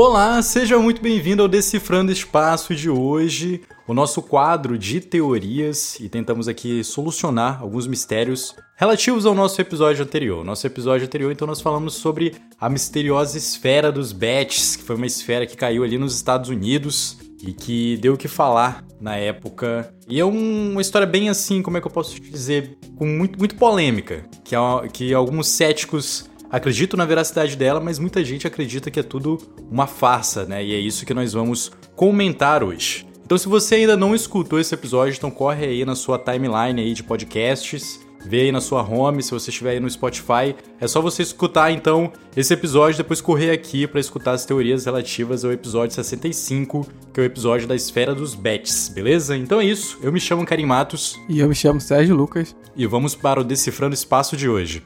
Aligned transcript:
Olá, 0.00 0.40
seja 0.42 0.78
muito 0.78 1.02
bem-vindo 1.02 1.42
ao 1.42 1.48
Decifrando 1.48 2.12
Espaço 2.12 2.72
de 2.72 2.88
hoje, 2.88 3.62
o 3.84 3.92
nosso 3.92 4.22
quadro 4.22 4.78
de 4.78 5.00
teorias 5.00 5.98
e 5.98 6.08
tentamos 6.08 6.46
aqui 6.46 6.84
solucionar 6.84 7.60
alguns 7.60 7.84
mistérios 7.88 8.54
relativos 8.76 9.26
ao 9.26 9.34
nosso 9.34 9.60
episódio 9.60 10.04
anterior. 10.04 10.44
Nosso 10.44 10.64
episódio 10.64 11.04
anterior, 11.04 11.32
então, 11.32 11.48
nós 11.48 11.60
falamos 11.60 11.94
sobre 11.94 12.36
a 12.60 12.68
misteriosa 12.68 13.36
esfera 13.36 13.90
dos 13.90 14.12
Bats, 14.12 14.76
que 14.76 14.84
foi 14.84 14.94
uma 14.94 15.04
esfera 15.04 15.44
que 15.44 15.56
caiu 15.56 15.82
ali 15.82 15.98
nos 15.98 16.14
Estados 16.14 16.48
Unidos 16.48 17.18
e 17.42 17.52
que 17.52 17.96
deu 17.96 18.14
o 18.14 18.16
que 18.16 18.28
falar 18.28 18.84
na 19.00 19.16
época. 19.16 19.92
E 20.08 20.20
é 20.20 20.24
um, 20.24 20.70
uma 20.74 20.80
história 20.80 21.08
bem 21.08 21.28
assim, 21.28 21.60
como 21.60 21.76
é 21.76 21.80
que 21.80 21.88
eu 21.88 21.90
posso 21.90 22.20
dizer, 22.20 22.78
com 22.94 23.04
muito, 23.04 23.36
muito 23.36 23.56
polêmica, 23.56 24.24
que, 24.44 24.54
que 24.92 25.12
alguns 25.12 25.48
céticos 25.48 26.30
acredito 26.50 26.96
na 26.96 27.04
veracidade 27.04 27.56
dela, 27.56 27.80
mas 27.80 27.98
muita 27.98 28.24
gente 28.24 28.46
acredita 28.46 28.90
que 28.90 29.00
é 29.00 29.02
tudo 29.02 29.38
uma 29.70 29.86
farsa, 29.86 30.44
né? 30.44 30.64
E 30.64 30.74
é 30.74 30.78
isso 30.78 31.06
que 31.06 31.14
nós 31.14 31.32
vamos 31.32 31.70
comentar 31.94 32.62
hoje. 32.62 33.06
Então, 33.24 33.36
se 33.36 33.46
você 33.46 33.74
ainda 33.74 33.96
não 33.96 34.14
escutou 34.14 34.58
esse 34.58 34.74
episódio, 34.74 35.14
então 35.16 35.30
corre 35.30 35.66
aí 35.66 35.84
na 35.84 35.94
sua 35.94 36.18
timeline 36.18 36.80
aí 36.80 36.94
de 36.94 37.02
podcasts, 37.02 38.00
vê 38.24 38.42
aí 38.42 38.52
na 38.52 38.60
sua 38.60 38.82
home, 38.82 39.22
se 39.22 39.30
você 39.30 39.50
estiver 39.50 39.72
aí 39.72 39.80
no 39.80 39.90
Spotify, 39.90 40.54
é 40.80 40.88
só 40.88 41.02
você 41.02 41.22
escutar 41.22 41.70
então 41.70 42.10
esse 42.34 42.54
episódio, 42.54 42.96
depois 42.96 43.20
correr 43.20 43.50
aqui 43.50 43.86
para 43.86 44.00
escutar 44.00 44.32
as 44.32 44.46
teorias 44.46 44.86
relativas 44.86 45.44
ao 45.44 45.52
episódio 45.52 45.94
65, 45.94 46.86
que 47.12 47.20
é 47.20 47.22
o 47.22 47.26
episódio 47.26 47.68
da 47.68 47.74
esfera 47.76 48.14
dos 48.14 48.34
bets, 48.34 48.88
beleza? 48.88 49.36
Então 49.36 49.60
é 49.60 49.64
isso, 49.66 49.98
eu 50.02 50.10
me 50.10 50.20
chamo 50.20 50.46
Karim 50.46 50.64
Matos. 50.66 51.18
E 51.28 51.40
eu 51.40 51.48
me 51.48 51.54
chamo 51.54 51.80
Sérgio 51.80 52.16
Lucas. 52.16 52.56
E 52.74 52.86
vamos 52.86 53.14
para 53.14 53.40
o 53.40 53.44
Decifrando 53.44 53.94
Espaço 53.94 54.38
de 54.38 54.48
hoje. 54.48 54.82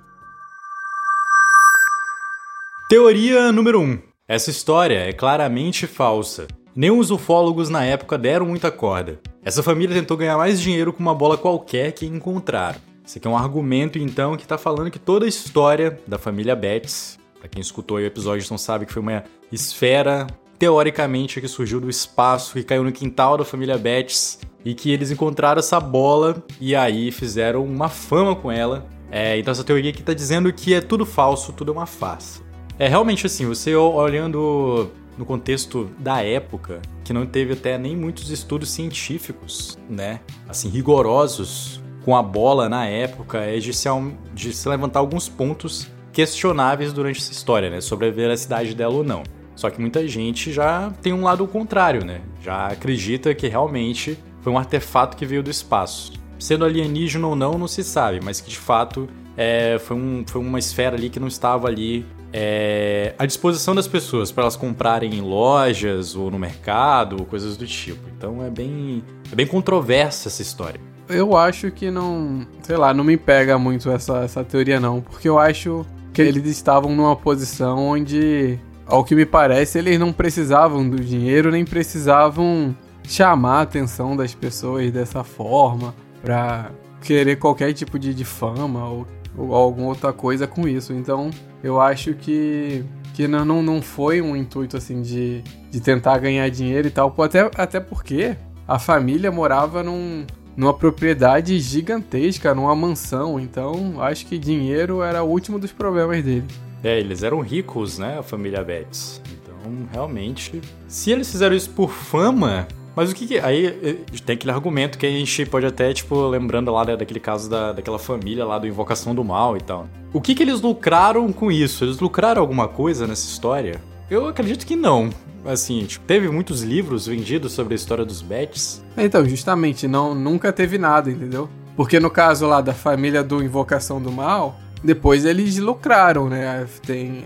Teoria 2.93 3.51
número 3.51 3.81
1. 3.81 4.01
Essa 4.29 4.51
história 4.51 4.99
é 4.99 5.15
claramente 5.15 5.87
falsa. 5.87 6.47
Nem 6.77 6.91
os 6.91 7.11
ufólogos 7.11 7.71
na 7.71 7.83
época 7.83 8.19
deram 8.19 8.45
muita 8.45 8.71
corda. 8.71 9.19
Essa 9.43 9.63
família 9.63 9.97
tentou 9.97 10.15
ganhar 10.15 10.37
mais 10.37 10.61
dinheiro 10.61 10.93
com 10.93 11.01
uma 11.01 11.15
bola 11.15 11.39
qualquer 11.39 11.93
que 11.93 12.05
encontraram. 12.05 12.79
Isso 13.03 13.17
aqui 13.17 13.27
é 13.27 13.31
um 13.31 13.37
argumento, 13.39 13.99
então, 13.99 14.37
que 14.37 14.43
está 14.43 14.59
falando 14.59 14.91
que 14.91 14.99
toda 14.99 15.25
a 15.25 15.29
história 15.29 15.99
da 16.07 16.19
família 16.19 16.55
Betts, 16.55 17.19
para 17.39 17.49
quem 17.49 17.63
escutou 17.63 17.97
o 17.97 18.01
episódio 18.01 18.47
não 18.51 18.59
sabe 18.59 18.85
que 18.85 18.93
foi 18.93 19.01
uma 19.01 19.25
esfera, 19.51 20.27
teoricamente, 20.59 21.41
que 21.41 21.49
surgiu 21.49 21.81
do 21.81 21.89
espaço, 21.89 22.53
que 22.53 22.63
caiu 22.63 22.85
no 22.85 22.93
quintal 22.93 23.39
da 23.39 23.45
família 23.47 23.79
Betts, 23.79 24.39
e 24.67 24.75
que 24.75 24.91
eles 24.91 25.11
encontraram 25.11 25.61
essa 25.61 25.81
bola 25.81 26.45
e 26.61 26.77
aí 26.77 27.11
fizeram 27.11 27.65
uma 27.65 27.89
fama 27.89 28.37
com 28.37 28.53
ela. 28.53 28.87
É, 29.11 29.39
então 29.39 29.51
essa 29.51 29.65
teoria 29.65 29.89
aqui 29.89 30.01
está 30.01 30.13
dizendo 30.13 30.53
que 30.53 30.75
é 30.75 30.83
tudo 30.83 31.07
falso, 31.07 31.55
tudo 31.55 31.73
é 31.73 31.75
uma 31.75 31.87
farsa. 31.87 32.52
É 32.79 32.89
realmente 32.89 33.27
assim, 33.27 33.47
você 33.47 33.75
olhando 33.75 34.91
no 35.17 35.25
contexto 35.25 35.91
da 35.99 36.23
época, 36.23 36.81
que 37.05 37.13
não 37.13 37.27
teve 37.27 37.53
até 37.53 37.77
nem 37.77 37.97
muitos 37.97 38.31
estudos 38.31 38.71
científicos, 38.71 39.79
né, 39.89 40.21
assim, 40.49 40.69
rigorosos 40.69 41.81
com 42.05 42.17
a 42.17 42.23
bola 42.23 42.69
na 42.69 42.87
época, 42.87 43.39
é 43.39 43.59
de 43.59 43.73
se, 43.73 43.89
de 44.35 44.53
se 44.53 44.69
levantar 44.69 45.01
alguns 45.01 45.29
pontos 45.29 45.89
questionáveis 46.13 46.93
durante 46.93 47.21
essa 47.21 47.33
história, 47.33 47.71
né, 47.71 47.81
sobre 47.81 48.09
a 48.09 48.11
veracidade 48.11 48.75
dela 48.75 48.95
ou 48.95 49.05
não. 49.05 49.23
Só 49.55 49.71
que 49.71 49.81
muita 49.81 50.07
gente 50.09 50.53
já 50.53 50.91
tem 51.03 51.13
um 51.13 51.23
lado 51.23 51.47
contrário, 51.47 52.05
né? 52.05 52.23
Já 52.43 52.69
acredita 52.69 53.35
que 53.35 53.47
realmente 53.49 54.19
foi 54.41 54.53
um 54.53 54.59
artefato 54.59 55.17
que 55.17 55.27
veio 55.27 55.43
do 55.43 55.51
espaço. 55.51 56.15
Sendo 56.39 56.65
alienígena 56.65 57.27
ou 57.29 57.37
não, 57.37 57.57
não 57.57 57.69
se 57.69 57.85
sabe, 57.85 58.19
mas 58.25 58.41
que 58.41 58.51
de 58.51 58.59
fato 58.59 59.09
é, 59.37 59.79
foi, 59.79 59.97
um, 59.97 60.25
foi 60.27 60.41
uma 60.41 60.59
esfera 60.59 60.97
ali 60.97 61.09
que 61.09 61.21
não 61.21 61.29
estava 61.29 61.69
ali 61.69 62.05
é, 62.33 63.15
à 63.19 63.27
disposição 63.27 63.75
das 63.75 63.87
pessoas 63.87 64.33
para 64.33 64.45
elas 64.45 64.57
comprarem 64.57 65.15
em 65.15 65.21
lojas 65.21 66.17
ou 66.17 66.31
no 66.31 66.39
mercado 66.39 67.17
ou 67.21 67.27
coisas 67.27 67.57
do 67.57 67.67
tipo. 67.67 68.09
Então 68.17 68.43
é 68.43 68.49
bem, 68.49 69.05
é 69.31 69.35
bem 69.35 69.47
controversa 69.47 70.29
essa 70.29 70.41
história. 70.41 70.81
Eu 71.09 71.37
acho 71.37 71.71
que 71.71 71.91
não, 71.91 72.47
sei 72.63 72.77
lá, 72.77 72.95
não 72.95 73.05
me 73.05 73.17
pega 73.17 73.59
muito 73.59 73.91
essa, 73.91 74.21
essa 74.21 74.43
teoria 74.43 74.81
não, 74.81 75.01
porque 75.01 75.29
eu 75.29 75.39
acho 75.39 75.85
que 76.13 76.23
eles 76.23 76.47
estavam 76.47 76.95
numa 76.95 77.15
posição 77.15 77.79
onde, 77.79 78.59
ao 78.87 79.05
que 79.05 79.15
me 79.15 79.27
parece, 79.27 79.79
eles 79.79 79.99
não 79.99 80.13
precisavam 80.13 80.89
do 80.89 80.99
dinheiro 80.99 81.51
nem 81.51 81.65
precisavam 81.65 82.75
chamar 83.05 83.59
a 83.59 83.63
atenção 83.63 84.17
das 84.17 84.35
pessoas 84.35 84.91
dessa 84.91 85.25
forma 85.25 85.95
para 86.23 86.71
querer 87.03 87.37
qualquer 87.37 87.73
tipo 87.73 87.99
de, 87.99 88.15
de 88.15 88.25
fama 88.25 88.89
ou, 88.89 89.07
ou 89.37 89.55
alguma 89.55 89.89
outra 89.89 90.13
coisa 90.13 90.47
com 90.47 90.69
isso. 90.69 90.93
Então, 90.93 91.31
eu 91.63 91.81
acho 91.81 92.15
que, 92.15 92.85
que 93.15 93.29
não, 93.29 93.45
não, 93.45 93.63
não 93.63 93.83
foi 93.83 94.21
um 94.21 94.37
intuito 94.37 94.77
assim 94.77 95.01
de, 95.01 95.43
de 95.71 95.81
tentar 95.81 96.19
ganhar 96.19 96.49
dinheiro 96.51 96.89
e 96.89 96.91
tal. 96.91 97.15
Até, 97.19 97.51
até 97.57 97.81
porque 97.81 98.37
a 98.67 98.79
família 98.79 99.31
morava 99.31 99.83
num, 99.83 100.27
numa 100.57 100.75
propriedade 100.75 101.59
gigantesca, 101.61 102.55
numa 102.55 102.75
mansão. 102.75 103.39
Então 103.39 104.03
acho 104.03 104.27
que 104.27 104.39
dinheiro 104.39 105.03
era 105.03 105.23
o 105.23 105.29
último 105.29 105.59
dos 105.59 105.73
problemas 105.73 106.25
dele. 106.25 106.45
É, 106.83 106.99
eles 106.99 107.23
eram 107.23 107.41
ricos, 107.41 107.99
né? 107.99 108.19
A 108.19 108.23
família 108.23 108.63
Betts. 108.65 109.23
Então, 109.33 109.87
realmente. 109.93 110.61
Se 110.89 111.13
eles 111.13 111.31
fizeram 111.31 111.55
isso 111.55 111.71
por 111.71 111.91
fama, 111.91 112.67
mas 112.95 113.11
o 113.11 113.15
que, 113.15 113.27
que, 113.27 113.39
Aí 113.39 113.67
eh, 113.67 113.97
tem 114.25 114.35
aquele 114.35 114.53
argumento 114.53 114.99
que 114.99 115.07
a 115.07 115.11
gente 115.11 115.47
pode 115.47 115.67
até, 115.67 115.93
tipo, 115.93 116.29
lembrando 116.29 116.71
lá 116.71 116.85
daquele 116.85 117.21
caso 117.21 117.49
da, 117.49 117.73
daquela 117.73 117.99
família 117.99 118.45
lá 118.45 118.59
do 118.59 118.67
Invocação 118.67 119.15
do 119.15 119.25
Mal 119.25 119.57
e 119.57 119.61
tal. 119.61 119.89
O 120.13 120.21
que, 120.21 120.35
que 120.35 120.43
eles 120.43 120.61
lucraram 120.61 121.33
com 121.33 121.51
isso? 121.51 121.85
Eles 121.85 121.99
lucraram 121.99 122.41
alguma 122.41 122.69
coisa 122.69 123.07
nessa 123.07 123.27
história? 123.27 123.81
Eu 124.11 124.29
acredito 124.29 124.67
que 124.67 124.77
não. 124.77 125.11
Assim, 125.45 125.85
tipo, 125.87 126.05
teve 126.07 126.29
muitos 126.29 126.63
livros 126.63 127.07
vendidos 127.07 127.53
sobre 127.53 127.75
a 127.75 127.77
história 127.77 128.05
dos 128.05 128.23
Bets. 128.23 128.85
Então, 128.97 129.27
justamente, 129.27 129.89
não 129.89 130.15
nunca 130.15 130.53
teve 130.53 130.79
nada, 130.79 131.11
entendeu? 131.11 131.49
Porque 131.75 131.99
no 131.99 132.11
caso 132.11 132.47
lá 132.47 132.61
da 132.61 132.75
família 132.75 133.25
do 133.25 133.43
Invocação 133.43 134.01
do 134.01 134.13
Mal, 134.13 134.57
depois 134.85 135.25
eles 135.25 135.59
lucraram, 135.59 136.29
né? 136.29 136.67
Tem, 136.87 137.25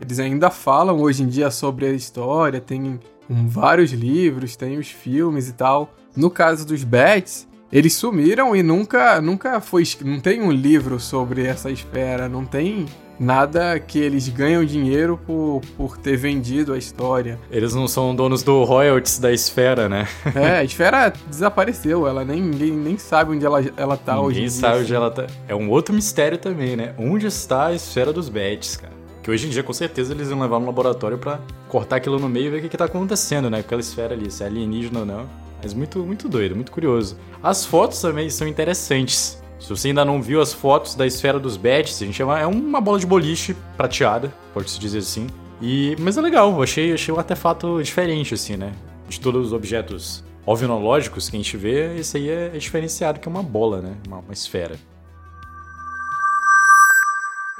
eles 0.00 0.18
ainda 0.18 0.50
falam 0.50 1.00
hoje 1.00 1.22
em 1.22 1.26
dia 1.26 1.50
sobre 1.50 1.86
a 1.86 1.92
história, 1.92 2.60
tem 2.60 3.00
vários 3.28 3.92
livros, 3.92 4.56
tem 4.56 4.78
os 4.78 4.88
filmes 4.88 5.48
e 5.48 5.52
tal. 5.52 5.94
No 6.16 6.30
caso 6.30 6.66
dos 6.66 6.82
Bats, 6.82 7.46
eles 7.70 7.94
sumiram 7.94 8.54
e 8.54 8.62
nunca, 8.62 9.20
nunca 9.20 9.60
foi. 9.60 9.82
Não 10.04 10.20
tem 10.20 10.40
um 10.40 10.52
livro 10.52 10.98
sobre 11.00 11.44
essa 11.44 11.70
esfera, 11.70 12.28
não 12.28 12.44
tem 12.44 12.86
nada 13.18 13.78
que 13.80 13.98
eles 13.98 14.28
ganham 14.28 14.64
dinheiro 14.64 15.18
por, 15.26 15.60
por 15.76 15.96
ter 15.96 16.16
vendido 16.16 16.72
a 16.72 16.78
história. 16.78 17.38
Eles 17.50 17.74
não 17.74 17.88
são 17.88 18.14
donos 18.14 18.42
do 18.42 18.62
royalties 18.64 19.18
da 19.18 19.32
esfera, 19.32 19.88
né? 19.88 20.06
é, 20.34 20.58
a 20.58 20.64
esfera 20.64 21.12
desapareceu, 21.28 22.06
ela 22.06 22.24
nem, 22.24 22.40
ninguém 22.40 22.72
nem 22.72 22.98
sabe 22.98 23.32
onde 23.32 23.44
ela, 23.44 23.64
ela 23.76 23.96
tá 23.96 24.14
ninguém 24.14 24.26
hoje. 24.26 24.40
Ninguém 24.40 24.50
sabe 24.50 24.80
onde 24.80 24.94
ela 24.94 25.10
tá. 25.10 25.26
É 25.48 25.54
um 25.54 25.70
outro 25.70 25.94
mistério 25.94 26.38
também, 26.38 26.76
né? 26.76 26.94
Onde 26.98 27.26
está 27.26 27.66
a 27.66 27.74
esfera 27.74 28.12
dos 28.12 28.28
Bats, 28.28 28.76
cara? 28.76 28.94
Que 29.26 29.30
hoje 29.32 29.48
em 29.48 29.50
dia, 29.50 29.64
com 29.64 29.72
certeza, 29.72 30.14
eles 30.14 30.30
iam 30.30 30.38
levar 30.38 30.60
no 30.60 30.66
laboratório 30.66 31.18
para 31.18 31.40
cortar 31.68 31.96
aquilo 31.96 32.16
no 32.16 32.28
meio 32.28 32.46
e 32.46 32.50
ver 32.50 32.58
o 32.58 32.60
que, 32.60 32.68
que 32.68 32.76
tá 32.76 32.84
acontecendo, 32.84 33.50
né? 33.50 33.58
Aquela 33.58 33.80
esfera 33.80 34.14
ali, 34.14 34.30
se 34.30 34.44
é 34.44 34.46
alienígena 34.46 35.00
ou 35.00 35.04
não. 35.04 35.28
Mas 35.60 35.74
muito, 35.74 35.98
muito 35.98 36.28
doido, 36.28 36.54
muito 36.54 36.70
curioso. 36.70 37.18
As 37.42 37.66
fotos 37.66 38.00
também 38.00 38.30
são 38.30 38.46
interessantes. 38.46 39.42
Se 39.58 39.68
você 39.68 39.88
ainda 39.88 40.04
não 40.04 40.22
viu 40.22 40.40
as 40.40 40.52
fotos 40.52 40.94
da 40.94 41.04
esfera 41.04 41.40
dos 41.40 41.56
Bats, 41.56 42.00
a 42.00 42.06
gente 42.06 42.14
chama, 42.14 42.38
é 42.38 42.46
uma 42.46 42.80
bola 42.80 43.00
de 43.00 43.06
boliche 43.06 43.56
prateada, 43.76 44.32
pode-se 44.54 44.78
dizer 44.78 44.98
assim. 44.98 45.26
E, 45.60 45.96
mas 45.98 46.16
é 46.16 46.20
legal, 46.20 46.52
eu 46.52 46.62
achei, 46.62 46.92
achei 46.92 47.12
um 47.12 47.18
artefato 47.18 47.82
diferente, 47.82 48.32
assim, 48.32 48.56
né? 48.56 48.72
De 49.08 49.18
todos 49.18 49.48
os 49.48 49.52
objetos 49.52 50.22
ovinológicos 50.46 51.28
que 51.28 51.36
a 51.36 51.40
gente 51.40 51.56
vê, 51.56 51.98
esse 51.98 52.16
aí 52.16 52.28
é, 52.28 52.50
diferenciado, 52.50 53.18
que 53.18 53.26
é 53.26 53.30
uma 53.30 53.42
bola, 53.42 53.80
né? 53.80 53.96
Uma, 54.06 54.18
uma 54.18 54.32
esfera. 54.32 54.76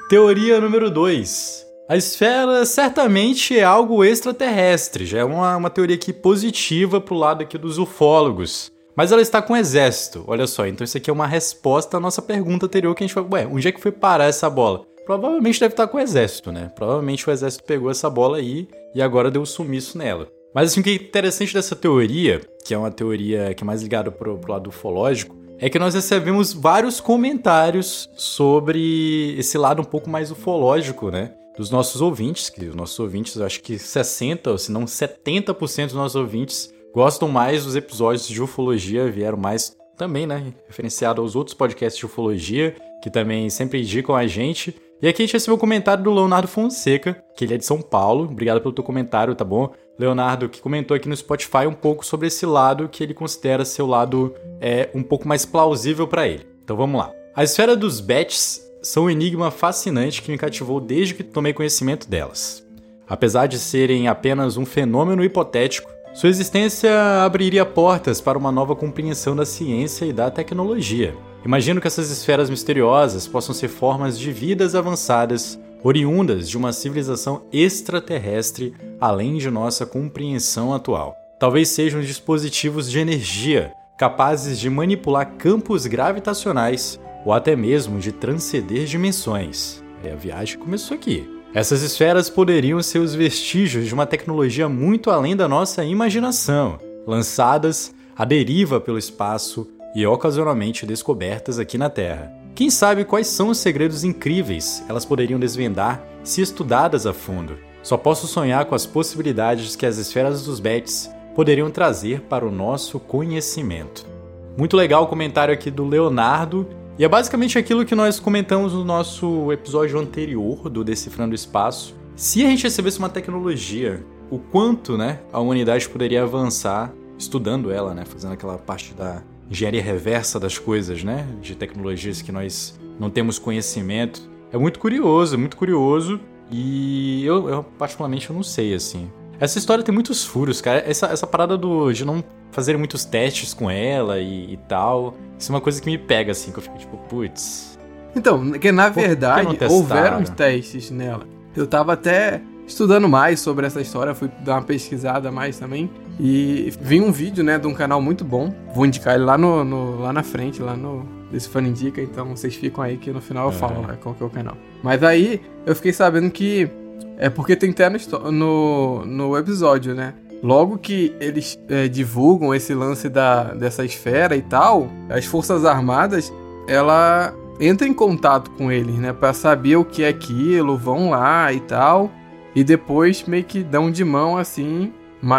Teoria 0.09 0.61
número 0.61 0.89
2. 0.89 1.67
A 1.89 1.97
esfera 1.97 2.65
certamente 2.65 3.59
é 3.59 3.65
algo 3.65 4.05
extraterrestre, 4.05 5.05
já 5.05 5.19
é 5.19 5.25
uma, 5.25 5.57
uma 5.57 5.69
teoria 5.69 5.97
aqui 5.97 6.13
positiva 6.13 7.01
pro 7.01 7.17
lado 7.17 7.43
aqui 7.43 7.59
dos 7.59 7.77
ufólogos. 7.77 8.71
Mas 8.95 9.11
ela 9.11 9.21
está 9.21 9.43
com 9.43 9.53
o 9.53 9.57
exército, 9.57 10.23
olha 10.29 10.47
só, 10.47 10.65
então 10.65 10.85
isso 10.85 10.97
aqui 10.97 11.11
é 11.11 11.13
uma 11.13 11.27
resposta 11.27 11.97
à 11.97 12.01
nossa 12.01 12.23
pergunta 12.23 12.67
anterior 12.67 12.95
que 12.95 13.03
a 13.03 13.07
gente 13.07 13.15
falou, 13.15 13.31
ué, 13.33 13.49
onde 13.49 13.67
é 13.67 13.73
que 13.73 13.81
foi 13.81 13.91
parar 13.91 14.27
essa 14.27 14.49
bola? 14.49 14.85
Provavelmente 15.05 15.59
deve 15.59 15.73
estar 15.73 15.89
com 15.89 15.97
o 15.97 16.01
exército, 16.01 16.53
né? 16.53 16.71
Provavelmente 16.77 17.29
o 17.29 17.33
exército 17.33 17.65
pegou 17.65 17.91
essa 17.91 18.09
bola 18.09 18.37
aí 18.37 18.69
e 18.95 19.03
agora 19.03 19.29
deu 19.29 19.45
sumiço 19.45 19.99
nela. 19.99 20.29
Mas 20.55 20.71
assim, 20.71 20.83
o 20.83 20.85
que 20.85 20.91
é 20.91 20.95
interessante 20.95 21.53
dessa 21.53 21.75
teoria, 21.75 22.41
que 22.65 22.73
é 22.73 22.79
uma 22.79 22.93
teoria 22.93 23.53
que 23.55 23.65
é 23.65 23.67
mais 23.67 23.83
ligada 23.83 24.13
pro, 24.13 24.39
pro 24.39 24.53
lado 24.53 24.69
ufológico, 24.69 25.35
é 25.59 25.71
que 25.71 25.79
nós 25.79 25.95
recebemos 25.95 26.53
vários 26.53 27.01
comentários 27.01 28.11
sobre 28.15 29.35
esse 29.39 29.57
lado 29.57 29.81
um 29.81 29.85
pouco 29.85 30.09
mais 30.09 30.31
ufológico, 30.31 31.11
né? 31.11 31.33
Dos 31.57 31.71
nossos 31.71 32.03
ouvintes, 32.03 32.51
que 32.51 32.67
os 32.67 32.75
nossos 32.75 32.99
ouvintes, 32.99 33.41
acho 33.41 33.63
que 33.63 33.77
60% 33.77 34.49
ou 34.49 34.59
se 34.59 34.71
não 34.71 34.85
70% 34.85 35.87
dos 35.87 35.95
nossos 35.95 36.17
ouvintes 36.17 36.73
gostam 36.95 37.29
mais 37.29 37.65
dos 37.65 37.75
episódios 37.75 38.29
de 38.29 38.43
ufologia, 38.43 39.11
vieram 39.11 39.39
mais 39.39 39.75
também, 39.97 40.27
né? 40.27 40.53
Referenciado 40.67 41.23
aos 41.23 41.35
outros 41.35 41.55
podcasts 41.55 41.99
de 41.99 42.05
ufologia, 42.05 42.77
que 43.03 43.09
também 43.09 43.49
sempre 43.49 43.81
indicam 43.81 44.15
a 44.15 44.27
gente. 44.27 44.77
E 45.01 45.07
aqui 45.07 45.23
a 45.23 45.27
gente 45.27 45.35
recebeu 45.35 45.57
o 45.57 45.59
comentário 45.59 46.03
do 46.03 46.13
Leonardo 46.13 46.49
Fonseca, 46.49 47.23
que 47.37 47.45
ele 47.45 47.55
é 47.55 47.59
de 47.59 47.67
São 47.67 47.83
Paulo. 47.83 48.25
Obrigado 48.25 48.63
pelo 48.63 48.73
teu 48.73 48.83
comentário, 48.83 49.35
tá 49.35 49.45
bom? 49.45 49.71
Leonardo, 49.99 50.49
que 50.49 50.61
comentou 50.61 50.97
aqui 50.97 51.09
no 51.09 51.17
Spotify 51.17 51.67
um 51.69 51.75
pouco 51.75 52.05
sobre 52.05 52.29
esse 52.29 52.47
lado 52.47 52.89
que 52.89 53.03
ele 53.03 53.13
considera 53.13 53.65
ser 53.65 53.83
o 53.83 53.87
lado 53.87 54.35
é, 54.61 54.89
um 54.95 55.03
pouco 55.03 55.29
mais 55.29 55.45
plausível 55.45 56.09
para 56.09 56.27
ele. 56.27 56.47
Então 56.65 56.77
vamos 56.77 56.99
lá. 56.99 57.13
A 57.35 57.45
esfera 57.45 57.77
dos 57.77 58.01
Bets 58.01 58.63
são 58.83 59.05
um 59.05 59.11
enigma 59.11 59.51
fascinante 59.51 60.23
que 60.23 60.31
me 60.31 60.39
cativou 60.39 60.81
desde 60.81 61.15
que 61.15 61.23
tomei 61.23 61.53
conhecimento 61.53 62.09
delas. 62.09 62.67
Apesar 63.07 63.47
de 63.47 63.59
serem 63.59 64.09
apenas 64.09 64.57
um 64.57 64.65
fenômeno 64.65 65.23
hipotético, 65.23 65.91
sua 66.15 66.31
existência 66.31 67.23
abriria 67.23 67.67
portas 67.67 68.23
para 68.23 68.39
uma 68.39 68.51
nova 68.51 68.75
compreensão 68.75 69.37
da 69.37 69.45
ciência 69.45 70.07
e 70.07 70.13
da 70.13 70.31
tecnologia. 70.31 71.15
Imagino 71.47 71.81
que 71.81 71.87
essas 71.87 72.11
esferas 72.11 72.51
misteriosas 72.51 73.29
possam 73.29 73.55
ser 73.55 73.69
formas 73.69 74.19
de 74.19 74.33
vidas 74.33 74.75
avançadas, 74.75 75.57
oriundas 75.81 76.49
de 76.49 76.57
uma 76.57 76.73
civilização 76.73 77.45
extraterrestre 77.53 78.75
além 79.01 79.37
de 79.37 79.49
nossa 79.49 79.87
compreensão 79.87 80.75
atual. 80.75 81.15
Talvez 81.39 81.69
sejam 81.69 82.01
dispositivos 82.01 82.91
de 82.91 82.99
energia 82.99 83.73
capazes 83.97 84.59
de 84.59 84.69
manipular 84.69 85.37
campos 85.39 85.87
gravitacionais 85.87 86.99
ou 87.25 87.33
até 87.33 87.55
mesmo 87.55 88.01
de 88.01 88.11
transcender 88.11 88.85
dimensões. 88.85 89.81
E 90.03 90.09
a 90.09 90.17
viagem 90.17 90.59
começou 90.59 90.97
aqui. 90.97 91.31
Essas 91.55 91.81
esferas 91.81 92.29
poderiam 92.29 92.83
ser 92.83 92.99
os 92.99 93.15
vestígios 93.15 93.87
de 93.87 93.95
uma 93.95 94.05
tecnologia 94.05 94.69
muito 94.69 95.11
além 95.11 95.37
da 95.37 95.47
nossa 95.47 95.85
imaginação, 95.85 96.81
lançadas 97.07 97.95
à 98.17 98.25
deriva 98.25 98.81
pelo 98.81 98.99
espaço 98.99 99.76
e 99.97 100.07
ocasionalmente 100.07 100.85
descobertas 100.85 101.59
aqui 101.59 101.79
na 101.79 101.89
Terra. 101.89 102.31
Quem 102.55 102.69
sabe 102.69 103.03
quais 103.03 103.29
são 103.29 103.49
os 103.49 103.57
segredos 103.57 104.05
incríveis 104.05 104.85
elas 104.91 105.07
poderiam 105.07 105.41
desvendar 105.41 106.07
se 106.23 106.43
estudadas 106.43 107.07
a 107.07 107.15
fundo. 107.15 107.57
Só 107.83 107.97
posso 107.97 108.27
sonhar 108.27 108.67
com 108.67 108.75
as 108.75 108.85
possibilidades 108.85 109.75
que 109.75 109.87
as 109.87 109.97
esferas 109.97 110.45
dos 110.45 110.61
Bets 110.61 111.11
poderiam 111.35 111.71
trazer 111.71 112.21
para 112.21 112.47
o 112.47 112.51
nosso 112.51 113.01
conhecimento. 113.01 114.07
Muito 114.55 114.77
legal 114.77 115.05
o 115.05 115.07
comentário 115.07 115.55
aqui 115.55 115.71
do 115.71 115.87
Leonardo 115.87 116.69
e 116.99 117.05
é 117.05 117.09
basicamente 117.09 117.57
aquilo 117.57 117.87
que 117.87 117.95
nós 117.95 118.21
comentamos 118.21 118.75
no 118.75 118.85
nosso 118.85 119.51
episódio 119.51 119.99
anterior 119.99 120.69
do 120.69 120.85
Decifrando 120.85 121.33
o 121.33 121.35
Espaço. 121.35 121.95
Se 122.15 122.45
a 122.45 122.51
gente 122.51 122.65
recebesse 122.65 122.99
uma 122.99 123.09
tecnologia, 123.09 124.05
o 124.31 124.39
quanto 124.39 124.99
né, 124.99 125.21
a 125.33 125.41
humanidade 125.41 125.89
poderia 125.89 126.23
avançar 126.23 126.93
estudando 127.19 127.71
ela, 127.71 127.95
né, 127.95 128.05
fazendo 128.05 128.35
aquela 128.35 128.59
parte 128.59 128.93
da 128.93 129.23
engenharia 129.51 129.83
reversa 129.83 130.39
das 130.41 130.59
coisas, 130.59 131.03
né, 131.05 131.27
de 131.41 131.55
tecnologias 131.55 132.23
que 132.23 132.33
nós 132.33 132.79
não 132.99 133.11
temos 133.11 133.39
conhecimento. 133.39 134.29
É 134.53 134.59
muito 134.59 134.79
curioso, 134.79 135.35
é 135.35 135.39
muito 135.39 135.57
curioso 135.57 136.21
e 136.51 137.25
eu, 137.25 137.49
eu 137.49 137.63
particularmente 137.79 138.31
eu 138.31 138.37
não 138.37 138.43
sei 138.43 138.75
assim. 138.75 139.11
Essa 139.39 139.59
história 139.59 139.85
tem 139.85 139.95
muitos 139.95 140.25
furos, 140.25 140.61
cara. 140.61 140.83
Essa, 140.87 141.09
essa 141.09 141.27
parada 141.27 141.59
do, 141.59 141.93
de 141.93 142.05
não 142.05 142.25
fazer 142.51 142.77
muitos 142.79 143.05
testes 143.05 143.53
com 143.53 143.71
ela 143.71 144.19
e, 144.19 144.55
e, 144.55 144.57
tal. 144.69 145.15
Isso 145.39 145.53
é 145.53 145.55
uma 145.55 145.61
coisa 145.61 145.81
que 145.81 145.87
me 145.91 145.99
pega, 145.99 146.33
assim, 146.33 146.51
que 146.53 146.59
eu 146.59 146.63
fico 146.63 146.79
tipo, 146.79 146.97
putz. 146.97 147.79
Então, 148.15 148.53
que 148.53 148.73
na 148.73 148.89
verdade 148.89 149.55
que 149.57 149.65
houveram 149.67 150.25
testes 150.25 150.91
nela. 150.91 151.27
Eu 151.55 151.67
tava 151.67 151.93
até 151.93 152.41
estudando 152.67 153.09
mais 153.09 153.41
sobre 153.41 153.67
essa 153.67 153.81
história, 153.81 154.15
fui 154.15 154.31
dar 154.45 154.55
uma 154.55 154.63
pesquisada 154.63 155.31
mais 155.31 155.59
também. 155.59 155.91
E 156.19 156.73
vi 156.81 157.01
um 157.01 157.13
vídeo, 157.13 157.45
né, 157.45 157.59
de 157.59 157.67
um 157.67 157.75
canal 157.75 158.01
muito 158.01 158.25
bom. 158.25 158.53
Vou 158.75 158.87
indicar 158.87 159.15
ele 159.15 159.25
lá, 159.25 159.37
no, 159.37 159.65
no 159.65 160.01
lá 160.01 160.13
na 160.13 160.23
frente, 160.23 160.61
lá 160.63 160.77
no 160.77 161.17
desse 161.31 161.49
fã 161.49 161.61
indica, 161.61 162.01
então 162.01 162.37
vocês 162.37 162.55
ficam 162.55 162.85
aí 162.85 162.97
que 162.97 163.11
no 163.11 163.21
final 163.21 163.49
eu 163.49 163.53
é. 163.53 163.59
falo 163.59 163.83
né, 163.83 163.99
qual 164.01 164.15
que 164.15 164.23
é 164.23 164.27
o 164.27 164.31
canal. 164.31 164.57
Mas 164.83 165.03
aí 165.03 165.41
eu 165.65 165.75
fiquei 165.75 165.93
sabendo 165.93 166.31
que 166.31 166.71
é 167.19 167.29
porque 167.29 167.57
tem 167.57 167.71
até 167.71 167.89
no, 167.89 168.31
no, 168.31 169.05
no 169.05 169.37
episódio, 169.37 169.95
né? 169.95 170.15
Logo 170.43 170.79
que 170.79 171.15
eles 171.19 171.59
é, 171.69 171.89
divulgam 171.89 172.55
esse 172.55 172.75
lance 172.75 173.09
da, 173.09 173.55
dessa 173.55 173.85
esfera 173.85 174.37
e 174.37 174.43
tal, 174.43 174.89
as 175.09 175.25
Forças 175.25 175.65
Armadas, 175.65 176.33
ela 176.69 177.35
entra 177.59 177.89
em 177.89 177.95
contato 177.95 178.51
com 178.51 178.71
eles, 178.71 178.95
né? 178.97 179.13
Pra 179.13 179.33
saber 179.33 179.77
o 179.77 179.85
que 179.85 180.03
é 180.03 180.09
aquilo, 180.09 180.77
vão 180.77 181.11
lá 181.11 181.53
e 181.53 181.61
tal. 181.61 182.11
E 182.57 182.65
depois 182.65 183.23
meio 183.25 183.45
que 183.45 183.63
dão 183.63 183.91
de 183.91 184.03
mão 184.03 184.39
assim, 184.39 184.91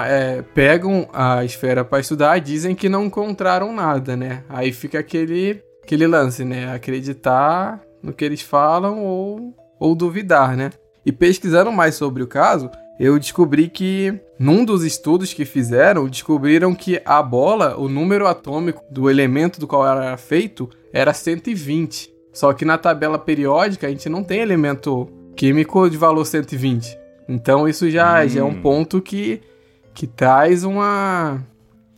é, 0.05 0.43
pegam 0.53 1.09
a 1.11 1.43
esfera 1.43 1.83
para 1.83 1.99
estudar, 1.99 2.39
dizem 2.39 2.75
que 2.75 2.87
não 2.87 3.05
encontraram 3.05 3.73
nada, 3.73 4.15
né? 4.15 4.43
Aí 4.47 4.71
fica 4.71 4.99
aquele, 4.99 5.59
aquele 5.83 6.05
lance, 6.05 6.45
né? 6.45 6.71
Acreditar 6.71 7.81
no 8.03 8.13
que 8.13 8.23
eles 8.23 8.41
falam 8.41 9.03
ou, 9.03 9.51
ou 9.79 9.95
duvidar, 9.95 10.55
né? 10.55 10.69
E 11.03 11.11
pesquisando 11.11 11.71
mais 11.71 11.95
sobre 11.95 12.21
o 12.21 12.27
caso, 12.27 12.69
eu 12.99 13.17
descobri 13.17 13.67
que 13.67 14.13
num 14.37 14.63
dos 14.63 14.83
estudos 14.83 15.33
que 15.33 15.43
fizeram, 15.43 16.07
descobriram 16.07 16.75
que 16.75 17.01
a 17.03 17.23
bola, 17.23 17.75
o 17.77 17.89
número 17.89 18.27
atômico 18.27 18.83
do 18.91 19.09
elemento 19.09 19.59
do 19.59 19.65
qual 19.65 19.87
ela 19.87 20.05
era 20.05 20.17
feito, 20.17 20.69
era 20.93 21.11
120. 21.13 22.13
Só 22.31 22.53
que 22.53 22.63
na 22.63 22.77
tabela 22.77 23.17
periódica 23.17 23.87
a 23.87 23.89
gente 23.89 24.07
não 24.07 24.23
tem 24.23 24.39
elemento 24.39 25.09
químico 25.35 25.89
de 25.89 25.97
valor 25.97 26.25
120. 26.25 27.06
Então 27.27 27.67
isso 27.67 27.89
já, 27.89 28.23
hum. 28.23 28.27
já 28.27 28.39
é 28.41 28.43
um 28.43 28.61
ponto 28.61 29.01
que, 29.01 29.41
que 29.93 30.07
traz 30.07 30.63
uma, 30.63 31.43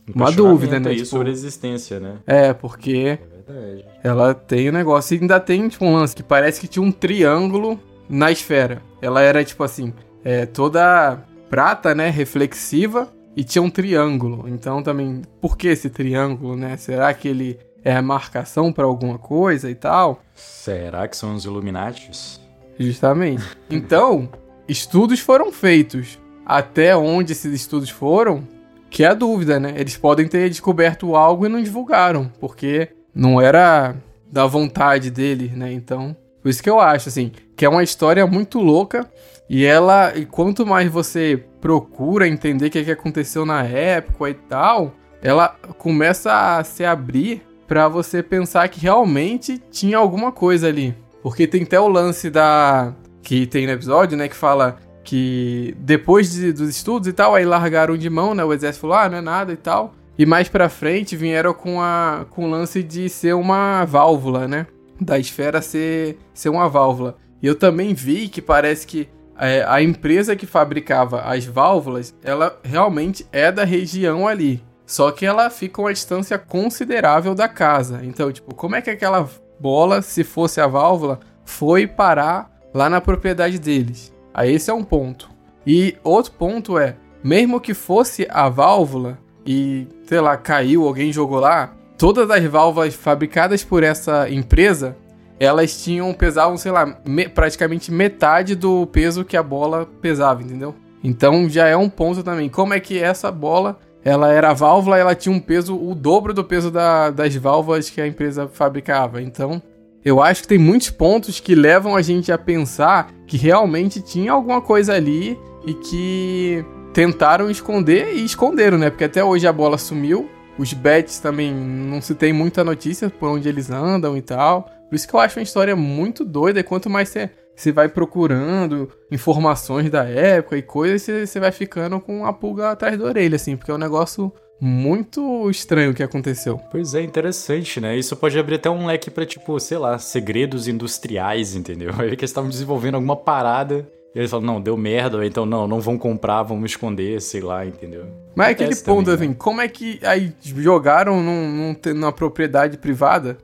um 0.08 0.12
uma 0.14 0.32
dúvida, 0.32 0.80
né? 0.80 0.94
Tipo, 0.94 1.06
sobre 1.06 1.28
a 1.28 1.32
existência, 1.32 2.00
né? 2.00 2.18
É, 2.26 2.52
porque 2.52 3.18
é 3.48 4.00
ela 4.02 4.34
tem 4.34 4.68
o 4.68 4.70
um 4.70 4.74
negócio. 4.74 5.14
E 5.14 5.20
ainda 5.20 5.40
tem 5.40 5.68
tipo, 5.68 5.84
um 5.84 5.94
lance 5.94 6.14
que 6.14 6.22
parece 6.22 6.60
que 6.60 6.68
tinha 6.68 6.82
um 6.82 6.92
triângulo 6.92 7.78
na 8.08 8.30
esfera. 8.30 8.82
Ela 9.00 9.22
era 9.22 9.44
tipo 9.44 9.62
assim, 9.62 9.92
é, 10.24 10.46
toda 10.46 11.18
prata, 11.48 11.94
né, 11.94 12.08
reflexiva 12.10 13.08
e 13.36 13.44
tinha 13.44 13.62
um 13.62 13.70
triângulo. 13.70 14.48
Então 14.48 14.82
também, 14.82 15.22
por 15.40 15.56
que 15.56 15.68
esse 15.68 15.90
triângulo, 15.90 16.56
né? 16.56 16.76
Será 16.76 17.12
que 17.12 17.28
ele 17.28 17.58
é 17.84 17.94
a 17.94 18.02
marcação 18.02 18.72
para 18.72 18.84
alguma 18.84 19.18
coisa 19.18 19.70
e 19.70 19.74
tal? 19.74 20.22
Será 20.34 21.08
que 21.08 21.16
são 21.16 21.34
os 21.34 21.44
Illuminatis? 21.44 22.40
Justamente. 22.78 23.44
Então, 23.68 24.28
estudos 24.70 25.20
foram 25.20 25.50
feitos. 25.52 26.18
Até 26.44 26.96
onde 26.96 27.32
esses 27.32 27.52
estudos 27.52 27.90
foram, 27.90 28.46
que 28.88 29.04
é 29.04 29.08
a 29.08 29.14
dúvida, 29.14 29.60
né? 29.60 29.74
Eles 29.76 29.96
podem 29.96 30.26
ter 30.26 30.48
descoberto 30.48 31.14
algo 31.14 31.46
e 31.46 31.48
não 31.48 31.62
divulgaram, 31.62 32.30
porque 32.40 32.88
não 33.14 33.40
era 33.40 33.94
da 34.30 34.46
vontade 34.46 35.10
dele, 35.10 35.52
né? 35.54 35.72
Então, 35.72 36.16
por 36.42 36.48
isso 36.48 36.62
que 36.62 36.70
eu 36.70 36.80
acho, 36.80 37.08
assim, 37.08 37.32
que 37.56 37.64
é 37.64 37.68
uma 37.68 37.82
história 37.82 38.26
muito 38.26 38.58
louca. 38.58 39.08
E 39.48 39.64
ela, 39.64 40.16
e 40.16 40.24
quanto 40.24 40.64
mais 40.64 40.90
você 40.90 41.44
procura 41.60 42.28
entender 42.28 42.66
o 42.66 42.70
que, 42.70 42.78
é 42.78 42.84
que 42.84 42.92
aconteceu 42.92 43.44
na 43.44 43.64
época 43.64 44.30
e 44.30 44.34
tal, 44.34 44.94
ela 45.20 45.48
começa 45.76 46.56
a 46.58 46.64
se 46.64 46.84
abrir 46.84 47.42
para 47.66 47.88
você 47.88 48.22
pensar 48.22 48.68
que 48.68 48.80
realmente 48.80 49.60
tinha 49.70 49.98
alguma 49.98 50.32
coisa 50.32 50.68
ali. 50.68 50.94
Porque 51.22 51.46
tem 51.46 51.62
até 51.62 51.78
o 51.78 51.88
lance 51.88 52.30
da. 52.30 52.94
Que 53.22 53.46
tem 53.46 53.66
no 53.66 53.72
episódio, 53.72 54.16
né? 54.16 54.28
Que 54.28 54.36
fala 54.36 54.78
que 55.02 55.74
depois 55.78 56.32
de, 56.32 56.52
dos 56.52 56.68
estudos 56.68 57.08
e 57.08 57.12
tal, 57.12 57.34
aí 57.34 57.44
largaram 57.44 57.96
de 57.96 58.08
mão, 58.10 58.34
né? 58.34 58.44
O 58.44 58.52
exército 58.52 58.82
falou, 58.82 58.96
ah, 58.96 59.08
não 59.08 59.18
é 59.18 59.20
nada 59.20 59.52
e 59.52 59.56
tal. 59.56 59.94
E 60.18 60.26
mais 60.26 60.48
pra 60.48 60.68
frente 60.68 61.16
vieram 61.16 61.54
com, 61.54 61.80
a, 61.80 62.26
com 62.30 62.44
o 62.44 62.50
lance 62.50 62.82
de 62.82 63.08
ser 63.08 63.34
uma 63.34 63.84
válvula, 63.84 64.46
né? 64.46 64.66
da 65.00 65.18
esfera 65.18 65.62
ser, 65.62 66.18
ser 66.34 66.50
uma 66.50 66.68
válvula. 66.68 67.16
E 67.42 67.46
eu 67.46 67.54
também 67.54 67.94
vi 67.94 68.28
que 68.28 68.42
parece 68.42 68.86
que 68.86 69.08
é, 69.38 69.64
a 69.66 69.80
empresa 69.80 70.36
que 70.36 70.44
fabricava 70.44 71.22
as 71.22 71.46
válvulas, 71.46 72.14
ela 72.22 72.58
realmente 72.62 73.26
é 73.32 73.50
da 73.50 73.64
região 73.64 74.28
ali. 74.28 74.62
Só 74.84 75.10
que 75.10 75.24
ela 75.24 75.48
fica 75.48 75.80
uma 75.80 75.92
distância 75.92 76.38
considerável 76.38 77.34
da 77.34 77.48
casa. 77.48 78.00
Então, 78.02 78.30
tipo, 78.30 78.54
como 78.54 78.76
é 78.76 78.82
que 78.82 78.90
aquela 78.90 79.28
bola, 79.58 80.02
se 80.02 80.24
fosse 80.24 80.60
a 80.60 80.66
válvula, 80.66 81.20
foi 81.44 81.86
parar 81.86 82.50
lá 82.72 82.88
na 82.88 83.00
propriedade 83.00 83.58
deles? 83.58 84.12
Aí 84.32 84.54
esse 84.54 84.70
é 84.70 84.74
um 84.74 84.84
ponto. 84.84 85.30
E 85.66 85.96
outro 86.02 86.32
ponto 86.32 86.78
é, 86.78 86.96
mesmo 87.22 87.60
que 87.60 87.74
fosse 87.74 88.26
a 88.30 88.48
válvula 88.48 89.18
e, 89.46 89.86
sei 90.04 90.20
lá, 90.20 90.36
caiu, 90.36 90.86
alguém 90.86 91.12
jogou 91.12 91.40
lá, 91.40 91.74
todas 91.98 92.30
as 92.30 92.44
válvulas 92.44 92.94
fabricadas 92.94 93.62
por 93.62 93.82
essa 93.82 94.28
empresa, 94.30 94.96
elas 95.38 95.82
tinham, 95.82 96.12
pesavam, 96.14 96.56
sei 96.56 96.72
lá, 96.72 96.98
me, 97.04 97.28
praticamente 97.28 97.90
metade 97.90 98.54
do 98.54 98.86
peso 98.86 99.24
que 99.24 99.36
a 99.36 99.42
bola 99.42 99.86
pesava, 100.00 100.42
entendeu? 100.42 100.74
Então 101.02 101.48
já 101.48 101.66
é 101.66 101.76
um 101.76 101.88
ponto 101.88 102.22
também. 102.22 102.48
Como 102.48 102.74
é 102.74 102.80
que 102.80 102.98
essa 102.98 103.32
bola, 103.32 103.78
ela 104.04 104.32
era 104.32 104.52
válvula, 104.52 104.98
ela 104.98 105.14
tinha 105.14 105.34
um 105.34 105.40
peso, 105.40 105.74
o 105.76 105.94
dobro 105.94 106.34
do 106.34 106.44
peso 106.44 106.70
da, 106.70 107.10
das 107.10 107.34
válvulas 107.36 107.88
que 107.88 108.00
a 108.00 108.06
empresa 108.06 108.48
fabricava. 108.48 109.22
Então, 109.22 109.62
eu 110.04 110.22
acho 110.22 110.42
que 110.42 110.48
tem 110.48 110.58
muitos 110.58 110.90
pontos 110.90 111.40
que 111.40 111.54
levam 111.54 111.94
a 111.94 112.02
gente 112.02 112.32
a 112.32 112.38
pensar 112.38 113.12
que 113.26 113.36
realmente 113.36 114.00
tinha 114.00 114.32
alguma 114.32 114.60
coisa 114.60 114.94
ali 114.94 115.38
e 115.66 115.74
que 115.74 116.64
tentaram 116.92 117.50
esconder 117.50 118.14
e 118.14 118.24
esconderam, 118.24 118.78
né? 118.78 118.90
Porque 118.90 119.04
até 119.04 119.22
hoje 119.22 119.46
a 119.46 119.52
bola 119.52 119.76
sumiu, 119.76 120.28
os 120.58 120.72
bets 120.72 121.18
também 121.18 121.52
não 121.52 122.00
se 122.00 122.14
tem 122.14 122.32
muita 122.32 122.64
notícia 122.64 123.10
por 123.10 123.28
onde 123.28 123.48
eles 123.48 123.70
andam 123.70 124.16
e 124.16 124.22
tal. 124.22 124.70
Por 124.88 124.96
isso 124.96 125.06
que 125.06 125.14
eu 125.14 125.20
acho 125.20 125.38
uma 125.38 125.42
história 125.42 125.76
muito 125.76 126.24
doida. 126.24 126.60
E 126.60 126.64
quanto 126.64 126.90
mais 126.90 127.14
você 127.54 127.70
vai 127.70 127.88
procurando 127.88 128.88
informações 129.10 129.90
da 129.90 130.04
época 130.04 130.56
e 130.56 130.62
coisas, 130.62 131.02
você, 131.02 131.26
você 131.26 131.38
vai 131.38 131.52
ficando 131.52 132.00
com 132.00 132.24
a 132.24 132.32
pulga 132.32 132.70
atrás 132.70 132.98
da 132.98 133.04
orelha, 133.04 133.36
assim, 133.36 133.56
porque 133.56 133.70
é 133.70 133.74
um 133.74 133.78
negócio 133.78 134.32
muito 134.60 135.48
estranho 135.50 135.94
que 135.94 136.02
aconteceu. 136.02 136.58
Pois 136.70 136.94
é, 136.94 137.02
interessante, 137.02 137.80
né? 137.80 137.96
Isso 137.96 138.14
pode 138.14 138.38
abrir 138.38 138.56
até 138.56 138.68
um 138.68 138.86
leque 138.86 139.10
pra, 139.10 139.24
tipo, 139.24 139.58
sei 139.58 139.78
lá, 139.78 139.98
segredos 139.98 140.68
industriais, 140.68 141.54
entendeu? 141.54 141.90
Aí 141.98 142.10
que 142.10 142.22
eles 142.22 142.30
estavam 142.30 142.50
desenvolvendo 142.50 142.96
alguma 142.96 143.16
parada 143.16 143.88
e 144.14 144.18
eles 144.18 144.30
falam, 144.30 144.44
não, 144.44 144.60
deu 144.60 144.76
merda, 144.76 145.24
então 145.24 145.46
não, 145.46 145.68
não 145.68 145.80
vão 145.80 145.96
comprar, 145.96 146.42
vamos 146.42 146.72
esconder, 146.72 147.20
sei 147.22 147.40
lá, 147.40 147.64
entendeu? 147.64 148.06
Mas 148.34 148.48
é 148.48 148.50
aquele 148.50 148.76
ponto, 148.76 149.06
também, 149.06 149.14
assim, 149.14 149.28
né? 149.28 149.36
como 149.38 149.60
é 149.60 149.68
que 149.68 150.00
aí 150.02 150.32
jogaram 150.42 151.22
num, 151.22 151.48
num, 151.48 151.94
numa 151.94 152.12
propriedade 152.12 152.76
privada, 152.76 153.38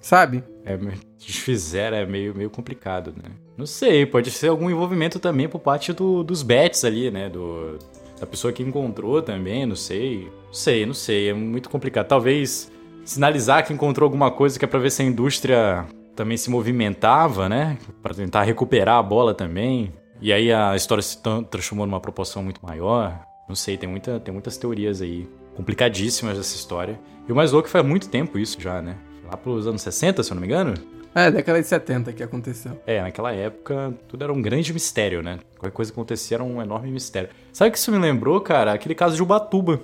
sabe? 0.00 0.42
É, 0.64 0.76
desfizeram, 1.18 1.96
é 1.96 2.04
meio, 2.04 2.34
meio 2.34 2.50
complicado, 2.50 3.14
né? 3.16 3.30
Não 3.56 3.66
sei, 3.66 4.06
pode 4.06 4.30
ser 4.30 4.48
algum 4.48 4.70
envolvimento 4.70 5.18
também 5.18 5.48
por 5.48 5.60
parte 5.60 5.92
do, 5.92 6.22
dos 6.22 6.42
bets 6.42 6.84
ali, 6.84 7.10
né? 7.10 7.28
Do, 7.28 7.78
da 8.18 8.26
pessoa 8.26 8.52
que 8.52 8.62
encontrou 8.62 9.22
também, 9.22 9.66
não 9.66 9.76
sei. 9.76 10.30
Não 10.46 10.52
sei, 10.52 10.86
não 10.86 10.94
sei, 10.94 11.30
é 11.30 11.34
muito 11.34 11.68
complicado. 11.68 12.06
Talvez 12.06 12.70
sinalizar 13.04 13.66
que 13.66 13.72
encontrou 13.72 14.06
alguma 14.06 14.30
coisa 14.30 14.58
que 14.58 14.64
é 14.64 14.68
pra 14.68 14.78
ver 14.78 14.90
se 14.90 15.02
a 15.02 15.04
indústria 15.04 15.86
também 16.14 16.36
se 16.36 16.50
movimentava, 16.50 17.48
né? 17.48 17.78
Para 18.02 18.14
tentar 18.14 18.42
recuperar 18.42 18.98
a 18.98 19.02
bola 19.02 19.34
também. 19.34 19.92
E 20.20 20.32
aí 20.32 20.52
a 20.52 20.74
história 20.74 21.02
se 21.02 21.18
transformou 21.48 21.86
numa 21.86 22.00
proporção 22.00 22.42
muito 22.42 22.60
maior. 22.64 23.20
Não 23.48 23.54
sei, 23.54 23.76
tem, 23.76 23.88
muita, 23.88 24.18
tem 24.20 24.32
muitas 24.32 24.56
teorias 24.56 25.00
aí 25.00 25.28
complicadíssimas 25.54 26.36
dessa 26.36 26.56
história. 26.56 27.00
E 27.28 27.32
o 27.32 27.36
mais 27.36 27.52
louco 27.52 27.68
foi 27.68 27.80
há 27.80 27.84
muito 27.84 28.08
tempo 28.08 28.38
isso 28.38 28.60
já, 28.60 28.82
né? 28.82 28.96
Lá 29.24 29.36
pelos 29.36 29.66
anos 29.66 29.82
60, 29.82 30.22
se 30.22 30.30
eu 30.30 30.34
não 30.34 30.40
me 30.40 30.46
engano. 30.48 30.74
É, 31.14 31.30
década 31.30 31.60
de 31.60 31.66
70 31.66 32.12
que 32.12 32.22
aconteceu. 32.22 32.80
É, 32.86 33.02
naquela 33.02 33.32
época 33.32 33.92
tudo 34.06 34.22
era 34.24 34.32
um 34.32 34.40
grande 34.40 34.72
mistério, 34.72 35.22
né? 35.22 35.38
Qualquer 35.58 35.74
coisa 35.74 35.92
que 35.92 35.98
acontecia 35.98 36.36
era 36.36 36.44
um 36.44 36.62
enorme 36.62 36.90
mistério. 36.90 37.30
Sabe 37.52 37.70
o 37.70 37.72
que 37.72 37.78
isso 37.78 37.90
me 37.90 37.98
lembrou, 37.98 38.40
cara? 38.40 38.72
Aquele 38.72 38.94
caso 38.94 39.16
de 39.16 39.22
Ubatuba. 39.22 39.80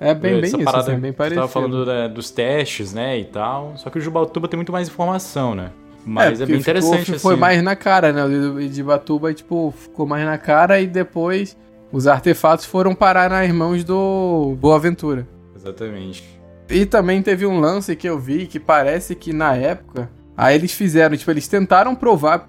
É 0.00 0.14
bem, 0.14 0.40
bem 0.40 0.44
isso, 0.44 0.56
assim, 0.56 0.96
bem 0.96 1.12
parecido. 1.12 1.42
Você 1.42 1.48
tava 1.48 1.48
falando 1.48 1.84
né, 1.84 2.08
dos 2.08 2.30
testes, 2.30 2.92
né, 2.92 3.18
e 3.18 3.24
tal. 3.24 3.76
Só 3.76 3.90
que 3.90 3.98
o 3.98 4.00
Jubatuba 4.00 4.46
tem 4.46 4.56
muito 4.56 4.70
mais 4.70 4.88
informação, 4.88 5.54
né? 5.54 5.72
Mas 6.06 6.40
é, 6.40 6.44
é 6.44 6.46
bem 6.46 6.56
interessante, 6.56 7.04
ficou, 7.04 7.18
Foi 7.18 7.32
assim. 7.34 7.40
mais 7.40 7.62
na 7.62 7.74
cara, 7.76 8.12
né? 8.12 8.24
O 8.24 8.68
de 8.68 8.82
Batuba, 8.82 9.34
tipo, 9.34 9.74
ficou 9.76 10.06
mais 10.06 10.24
na 10.24 10.38
cara 10.38 10.80
e 10.80 10.86
depois 10.86 11.56
os 11.92 12.06
artefatos 12.06 12.64
foram 12.64 12.94
parar 12.94 13.28
nas 13.28 13.50
mãos 13.50 13.82
do 13.82 14.56
Boaventura. 14.60 15.26
Exatamente. 15.54 16.38
E 16.70 16.86
também 16.86 17.20
teve 17.20 17.44
um 17.44 17.58
lance 17.60 17.96
que 17.96 18.08
eu 18.08 18.18
vi 18.18 18.46
que 18.46 18.60
parece 18.60 19.14
que 19.14 19.32
na 19.32 19.54
época 19.56 20.08
Aí 20.38 20.54
eles 20.54 20.72
fizeram, 20.72 21.16
tipo, 21.16 21.28
eles 21.32 21.48
tentaram 21.48 21.96
provar. 21.96 22.48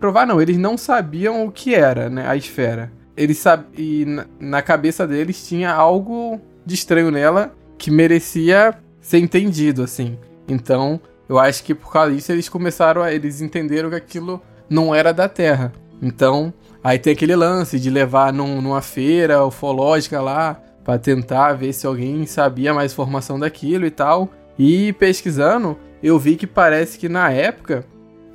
provar 0.00 0.26
não, 0.26 0.42
eles 0.42 0.58
não 0.58 0.76
sabiam 0.76 1.46
o 1.46 1.52
que 1.52 1.72
era, 1.72 2.10
né? 2.10 2.28
A 2.28 2.34
esfera. 2.34 2.90
Eles 3.16 3.38
sab... 3.38 3.64
E 3.76 4.04
na, 4.40 4.60
cabeça 4.60 5.06
deles 5.06 5.46
tinha 5.46 5.72
algo 5.72 6.40
de 6.66 6.74
estranho 6.74 7.12
nela 7.12 7.54
que 7.78 7.92
merecia 7.92 8.74
ser 9.00 9.18
entendido, 9.18 9.84
assim. 9.84 10.18
Então, 10.48 11.00
eu 11.28 11.38
acho 11.38 11.62
que 11.62 11.76
por 11.76 11.92
causa 11.92 12.12
disso 12.12 12.32
eles 12.32 12.48
começaram 12.48 13.02
a. 13.02 13.12
Eles 13.12 13.40
entenderam 13.40 13.88
que 13.88 13.94
aquilo 13.94 14.42
não 14.68 14.92
era 14.92 15.12
da 15.12 15.28
Terra. 15.28 15.72
Então, 16.02 16.52
aí 16.82 16.98
tem 16.98 17.12
aquele 17.12 17.36
lance 17.36 17.78
de 17.78 17.88
levar 17.88 18.32
num, 18.32 18.60
numa 18.60 18.82
feira 18.82 19.44
ufológica 19.44 20.20
lá 20.20 20.60
para 20.82 20.98
tentar 20.98 21.52
ver 21.52 21.72
se 21.72 21.86
alguém 21.86 22.26
sabia 22.26 22.74
mais 22.74 22.90
informação 22.90 23.38
daquilo 23.38 23.86
e 23.86 23.92
tal. 23.92 24.28
E 24.58 24.92
pesquisando, 24.94 25.78
eu 26.02 26.18
vi 26.18 26.36
que 26.36 26.46
parece 26.46 26.98
que 26.98 27.08
na 27.08 27.30
época, 27.30 27.84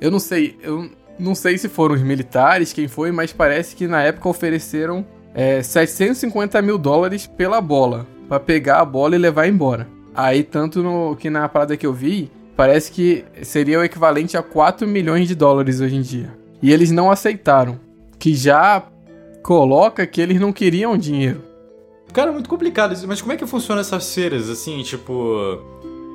eu 0.00 0.10
não 0.10 0.18
sei, 0.18 0.56
eu 0.62 0.90
não 1.18 1.34
sei 1.34 1.56
se 1.58 1.68
foram 1.68 1.94
os 1.94 2.02
militares, 2.02 2.72
quem 2.72 2.88
foi, 2.88 3.10
mas 3.12 3.32
parece 3.32 3.74
que 3.76 3.86
na 3.86 4.02
época 4.02 4.28
ofereceram 4.28 5.06
é, 5.34 5.62
750 5.62 6.60
mil 6.62 6.78
dólares 6.78 7.26
pela 7.26 7.60
bola, 7.60 8.06
para 8.28 8.40
pegar 8.40 8.80
a 8.80 8.84
bola 8.84 9.14
e 9.14 9.18
levar 9.18 9.48
embora. 9.48 9.88
Aí, 10.14 10.42
tanto 10.42 10.82
no 10.82 11.16
que 11.16 11.28
na 11.28 11.48
parada 11.48 11.76
que 11.76 11.86
eu 11.86 11.92
vi, 11.92 12.30
parece 12.56 12.90
que 12.92 13.24
seria 13.42 13.80
o 13.80 13.84
equivalente 13.84 14.36
a 14.36 14.42
4 14.42 14.86
milhões 14.86 15.26
de 15.26 15.34
dólares 15.34 15.80
hoje 15.80 15.96
em 15.96 16.02
dia. 16.02 16.30
E 16.62 16.72
eles 16.72 16.90
não 16.90 17.10
aceitaram, 17.10 17.78
que 18.18 18.34
já 18.34 18.82
coloca 19.42 20.06
que 20.06 20.20
eles 20.20 20.40
não 20.40 20.52
queriam 20.52 20.96
dinheiro. 20.96 21.42
Cara, 22.12 22.30
é 22.30 22.32
muito 22.32 22.48
complicado 22.48 22.96
mas 23.08 23.20
como 23.20 23.32
é 23.32 23.36
que 23.36 23.46
funciona 23.46 23.80
essas 23.80 24.14
feiras, 24.14 24.48
assim, 24.48 24.82
tipo... 24.82 25.73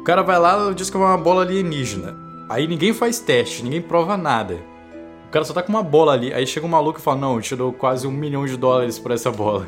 O 0.09 0.11
cara 0.11 0.23
vai 0.23 0.39
lá 0.39 0.71
e 0.71 0.73
diz 0.73 0.89
que 0.89 0.97
é 0.97 0.99
uma 0.99 1.15
bola 1.15 1.43
alienígena. 1.43 2.15
Aí 2.49 2.65
ninguém 2.65 2.95
faz 2.95 3.19
teste, 3.19 3.63
ninguém 3.63 3.79
prova 3.79 4.17
nada. 4.17 4.57
O 5.27 5.29
cara 5.29 5.45
só 5.45 5.53
tá 5.53 5.61
com 5.61 5.69
uma 5.69 5.83
bola 5.83 6.13
ali. 6.13 6.33
Aí 6.33 6.47
chega 6.47 6.65
um 6.65 6.69
maluco 6.69 6.97
e 6.97 7.01
fala: 7.03 7.19
Não, 7.19 7.35
eu 7.35 7.41
te 7.43 7.55
dou 7.55 7.71
quase 7.71 8.07
um 8.07 8.11
milhão 8.11 8.43
de 8.43 8.57
dólares 8.57 8.97
por 8.97 9.11
essa 9.11 9.29
bola. 9.29 9.67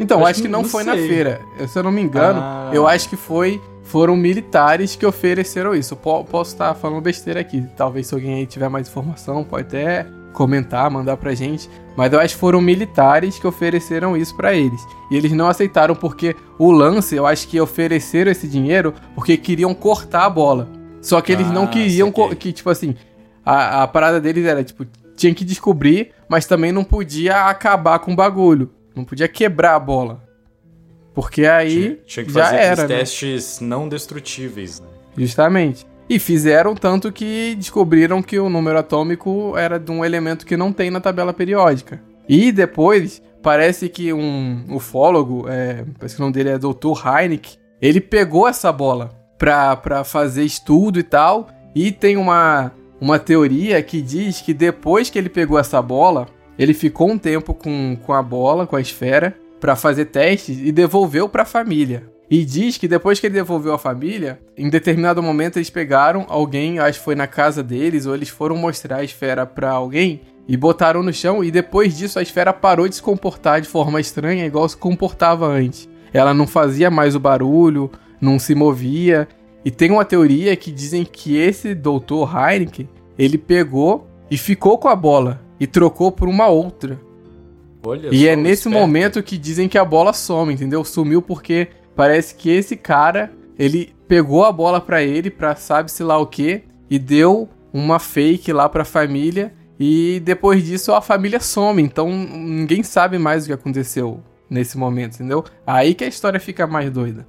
Então, 0.00 0.20
acho, 0.20 0.30
acho 0.30 0.42
que 0.44 0.48
não, 0.48 0.62
não 0.62 0.68
foi 0.70 0.84
sei. 0.84 0.92
na 0.94 0.98
feira. 0.98 1.42
Se 1.68 1.78
eu 1.78 1.82
não 1.82 1.92
me 1.92 2.00
engano, 2.00 2.40
ah. 2.42 2.70
eu 2.72 2.88
acho 2.88 3.06
que 3.06 3.16
foi. 3.16 3.60
Foram 3.82 4.16
militares 4.16 4.96
que 4.96 5.04
ofereceram 5.04 5.74
isso. 5.74 5.94
Posso 5.94 6.52
estar 6.54 6.72
falando 6.74 7.02
besteira 7.02 7.40
aqui. 7.40 7.66
Talvez 7.76 8.06
se 8.06 8.14
alguém 8.14 8.36
aí 8.36 8.46
tiver 8.46 8.70
mais 8.70 8.88
informação, 8.88 9.44
pode 9.44 9.66
até 9.66 10.06
comentar, 10.34 10.90
mandar 10.90 11.16
pra 11.16 11.34
gente. 11.34 11.70
Mas 11.96 12.12
eu 12.12 12.20
acho 12.20 12.34
que 12.34 12.40
foram 12.40 12.60
militares 12.60 13.38
que 13.38 13.46
ofereceram 13.46 14.14
isso 14.16 14.36
para 14.36 14.52
eles. 14.54 14.86
E 15.10 15.16
eles 15.16 15.32
não 15.32 15.46
aceitaram 15.46 15.94
porque 15.94 16.36
o 16.58 16.70
lance, 16.70 17.14
eu 17.14 17.26
acho 17.26 17.48
que 17.48 17.58
ofereceram 17.58 18.30
esse 18.30 18.46
dinheiro 18.46 18.92
porque 19.14 19.38
queriam 19.38 19.72
cortar 19.72 20.26
a 20.26 20.30
bola. 20.30 20.68
Só 21.00 21.20
que 21.20 21.32
eles 21.32 21.46
ah, 21.46 21.52
não 21.52 21.66
queriam 21.66 22.12
que, 22.38 22.52
tipo 22.52 22.68
assim, 22.68 22.94
a, 23.44 23.82
a 23.82 23.88
parada 23.88 24.20
deles 24.20 24.44
era, 24.44 24.64
tipo, 24.64 24.86
tinha 25.16 25.34
que 25.34 25.44
descobrir, 25.44 26.12
mas 26.28 26.46
também 26.46 26.72
não 26.72 26.84
podia 26.84 27.46
acabar 27.46 27.98
com 27.98 28.12
o 28.12 28.16
bagulho. 28.16 28.70
Não 28.94 29.04
podia 29.04 29.28
quebrar 29.28 29.74
a 29.74 29.78
bola. 29.78 30.22
Porque 31.14 31.46
aí 31.46 31.70
tinha, 31.80 31.96
tinha 32.06 32.26
que 32.26 32.32
já 32.32 32.44
fazer 32.44 32.56
era, 32.56 32.82
né? 32.82 32.88
testes 32.88 33.60
não 33.60 33.88
destrutíveis, 33.88 34.80
né? 34.80 34.88
Justamente. 35.16 35.86
E 36.08 36.18
fizeram 36.18 36.74
tanto 36.74 37.10
que 37.10 37.54
descobriram 37.56 38.22
que 38.22 38.38
o 38.38 38.48
número 38.48 38.78
atômico 38.78 39.56
era 39.56 39.78
de 39.78 39.90
um 39.90 40.04
elemento 40.04 40.44
que 40.44 40.56
não 40.56 40.72
tem 40.72 40.90
na 40.90 41.00
tabela 41.00 41.32
periódica. 41.32 42.02
E 42.28 42.52
depois, 42.52 43.22
parece 43.42 43.88
que 43.88 44.12
um 44.12 44.64
ufólogo, 44.70 45.46
é, 45.48 45.84
parece 45.98 46.16
que 46.16 46.20
o 46.20 46.24
nome 46.24 46.34
dele 46.34 46.50
é 46.50 46.58
Dr. 46.58 47.06
Heineck, 47.06 47.56
ele 47.80 48.00
pegou 48.00 48.48
essa 48.48 48.70
bola 48.70 49.10
pra 49.38 50.04
fazer 50.04 50.44
estudo 50.44 50.98
e 50.98 51.02
tal. 51.02 51.48
E 51.74 51.90
tem 51.90 52.16
uma, 52.16 52.72
uma 53.00 53.18
teoria 53.18 53.82
que 53.82 54.00
diz 54.00 54.40
que 54.40 54.54
depois 54.54 55.10
que 55.10 55.18
ele 55.18 55.28
pegou 55.28 55.58
essa 55.58 55.82
bola, 55.82 56.26
ele 56.58 56.72
ficou 56.72 57.10
um 57.10 57.18
tempo 57.18 57.52
com, 57.52 57.96
com 58.02 58.12
a 58.12 58.22
bola, 58.22 58.66
com 58.66 58.76
a 58.76 58.80
esfera, 58.80 59.36
para 59.60 59.74
fazer 59.74 60.06
testes 60.06 60.58
e 60.58 60.70
devolveu 60.70 61.28
para 61.28 61.42
a 61.42 61.46
família. 61.46 62.13
E 62.30 62.44
diz 62.44 62.78
que 62.78 62.88
depois 62.88 63.20
que 63.20 63.26
ele 63.26 63.34
devolveu 63.34 63.74
a 63.74 63.78
família, 63.78 64.40
em 64.56 64.70
determinado 64.70 65.22
momento 65.22 65.58
eles 65.58 65.70
pegaram 65.70 66.24
alguém, 66.28 66.78
acho 66.78 66.98
que 66.98 67.04
foi 67.04 67.14
na 67.14 67.26
casa 67.26 67.62
deles, 67.62 68.06
ou 68.06 68.14
eles 68.14 68.28
foram 68.28 68.56
mostrar 68.56 68.96
a 68.96 69.04
esfera 69.04 69.44
para 69.44 69.70
alguém 69.70 70.22
e 70.48 70.56
botaram 70.56 71.02
no 71.02 71.12
chão. 71.12 71.44
E 71.44 71.50
depois 71.50 71.96
disso 71.96 72.18
a 72.18 72.22
esfera 72.22 72.52
parou 72.52 72.88
de 72.88 72.96
se 72.96 73.02
comportar 73.02 73.60
de 73.60 73.68
forma 73.68 74.00
estranha, 74.00 74.46
igual 74.46 74.68
se 74.68 74.76
comportava 74.76 75.46
antes. 75.46 75.88
Ela 76.12 76.32
não 76.32 76.46
fazia 76.46 76.90
mais 76.90 77.14
o 77.14 77.20
barulho, 77.20 77.90
não 78.20 78.38
se 78.38 78.54
movia. 78.54 79.28
E 79.64 79.70
tem 79.70 79.90
uma 79.90 80.04
teoria 80.04 80.56
que 80.56 80.70
dizem 80.70 81.04
que 81.04 81.36
esse 81.36 81.74
doutor 81.74 82.30
Heineken, 82.34 82.88
ele 83.18 83.36
pegou 83.36 84.06
e 84.30 84.38
ficou 84.38 84.78
com 84.78 84.88
a 84.88 84.96
bola 84.96 85.42
e 85.58 85.66
trocou 85.66 86.10
por 86.10 86.28
uma 86.28 86.48
outra. 86.48 87.00
Olha 87.86 88.08
e 88.10 88.26
é 88.26 88.34
nesse 88.34 88.66
esperto. 88.68 88.78
momento 88.78 89.22
que 89.22 89.36
dizem 89.36 89.68
que 89.68 89.76
a 89.76 89.84
bola 89.84 90.12
some, 90.12 90.52
entendeu? 90.52 90.82
Sumiu 90.84 91.20
porque 91.20 91.68
Parece 91.94 92.34
que 92.34 92.50
esse 92.50 92.76
cara, 92.76 93.32
ele 93.58 93.94
pegou 94.08 94.44
a 94.44 94.52
bola 94.52 94.80
para 94.80 95.02
ele, 95.02 95.30
pra 95.30 95.54
sabe-se 95.56 96.02
lá 96.02 96.18
o 96.18 96.26
que, 96.26 96.62
e 96.90 96.98
deu 96.98 97.48
uma 97.72 97.98
fake 97.98 98.52
lá 98.52 98.68
pra 98.68 98.84
família. 98.84 99.52
E 99.78 100.20
depois 100.20 100.64
disso 100.64 100.92
a 100.92 101.00
família 101.00 101.40
some, 101.40 101.82
então 101.82 102.08
ninguém 102.08 102.82
sabe 102.82 103.18
mais 103.18 103.44
o 103.44 103.46
que 103.48 103.52
aconteceu 103.52 104.22
nesse 104.48 104.78
momento, 104.78 105.14
entendeu? 105.14 105.44
Aí 105.66 105.94
que 105.94 106.04
a 106.04 106.08
história 106.08 106.38
fica 106.38 106.66
mais 106.66 106.90
doida. 106.90 107.26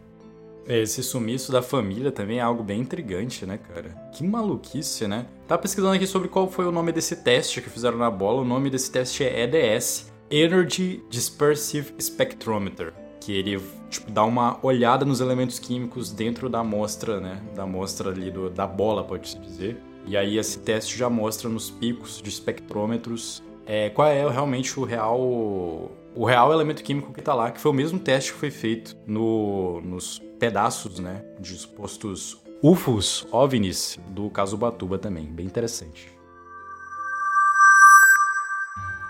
É, 0.67 0.81
esse 0.81 1.03
sumiço 1.03 1.51
da 1.51 1.61
família 1.61 2.11
também 2.11 2.39
é 2.39 2.41
algo 2.41 2.63
bem 2.63 2.81
intrigante, 2.81 3.45
né, 3.45 3.57
cara? 3.57 3.89
Que 4.11 4.23
maluquice, 4.23 5.07
né? 5.07 5.25
Tá 5.47 5.57
pesquisando 5.57 5.93
aqui 5.93 6.07
sobre 6.07 6.27
qual 6.27 6.49
foi 6.49 6.65
o 6.65 6.71
nome 6.71 6.91
desse 6.91 7.17
teste 7.17 7.61
que 7.61 7.69
fizeram 7.69 7.97
na 7.97 8.09
bola. 8.09 8.41
O 8.41 8.45
nome 8.45 8.69
desse 8.69 8.91
teste 8.91 9.23
é 9.23 9.43
EDS 9.43 10.11
Energy 10.29 11.03
Dispersive 11.09 11.93
Spectrometer 11.99 13.04
que 13.25 13.33
ele 13.33 13.59
tipo, 13.89 14.11
dá 14.11 14.23
uma 14.23 14.59
olhada 14.61 15.03
nos 15.03 15.19
elementos 15.19 15.57
químicos 15.57 16.11
dentro 16.11 16.47
da 16.47 16.59
amostra, 16.59 17.19
né? 17.19 17.41
Da 17.55 17.63
amostra 17.63 18.11
ali 18.11 18.29
do, 18.29 18.49
da 18.51 18.67
bola, 18.67 19.03
pode-se 19.03 19.39
dizer. 19.39 19.81
E 20.05 20.15
aí 20.15 20.37
esse 20.37 20.59
teste 20.59 20.95
já 20.95 21.09
mostra 21.09 21.49
nos 21.49 21.71
picos 21.71 22.21
de 22.21 22.29
espectrômetros 22.29 23.41
é, 23.65 23.89
qual 23.89 24.07
é 24.07 24.29
realmente 24.29 24.79
o 24.79 24.83
real 24.83 25.19
o 26.17 26.23
real 26.23 26.53
elemento 26.53 26.81
químico 26.83 27.11
que 27.11 27.19
está 27.19 27.33
lá, 27.33 27.51
que 27.51 27.59
foi 27.59 27.71
o 27.71 27.73
mesmo 27.73 27.99
teste 27.99 28.31
que 28.31 28.39
foi 28.39 28.51
feito 28.51 28.95
no, 29.05 29.81
nos 29.81 30.19
pedaços, 30.39 30.99
né, 30.99 31.25
de 31.39 31.55
supostos 31.55 32.41
UFOs, 32.63 33.27
OVNIs 33.31 33.99
do 34.09 34.29
caso 34.29 34.55
Batuba 34.55 34.97
também, 34.97 35.25
bem 35.25 35.45
interessante. 35.45 36.14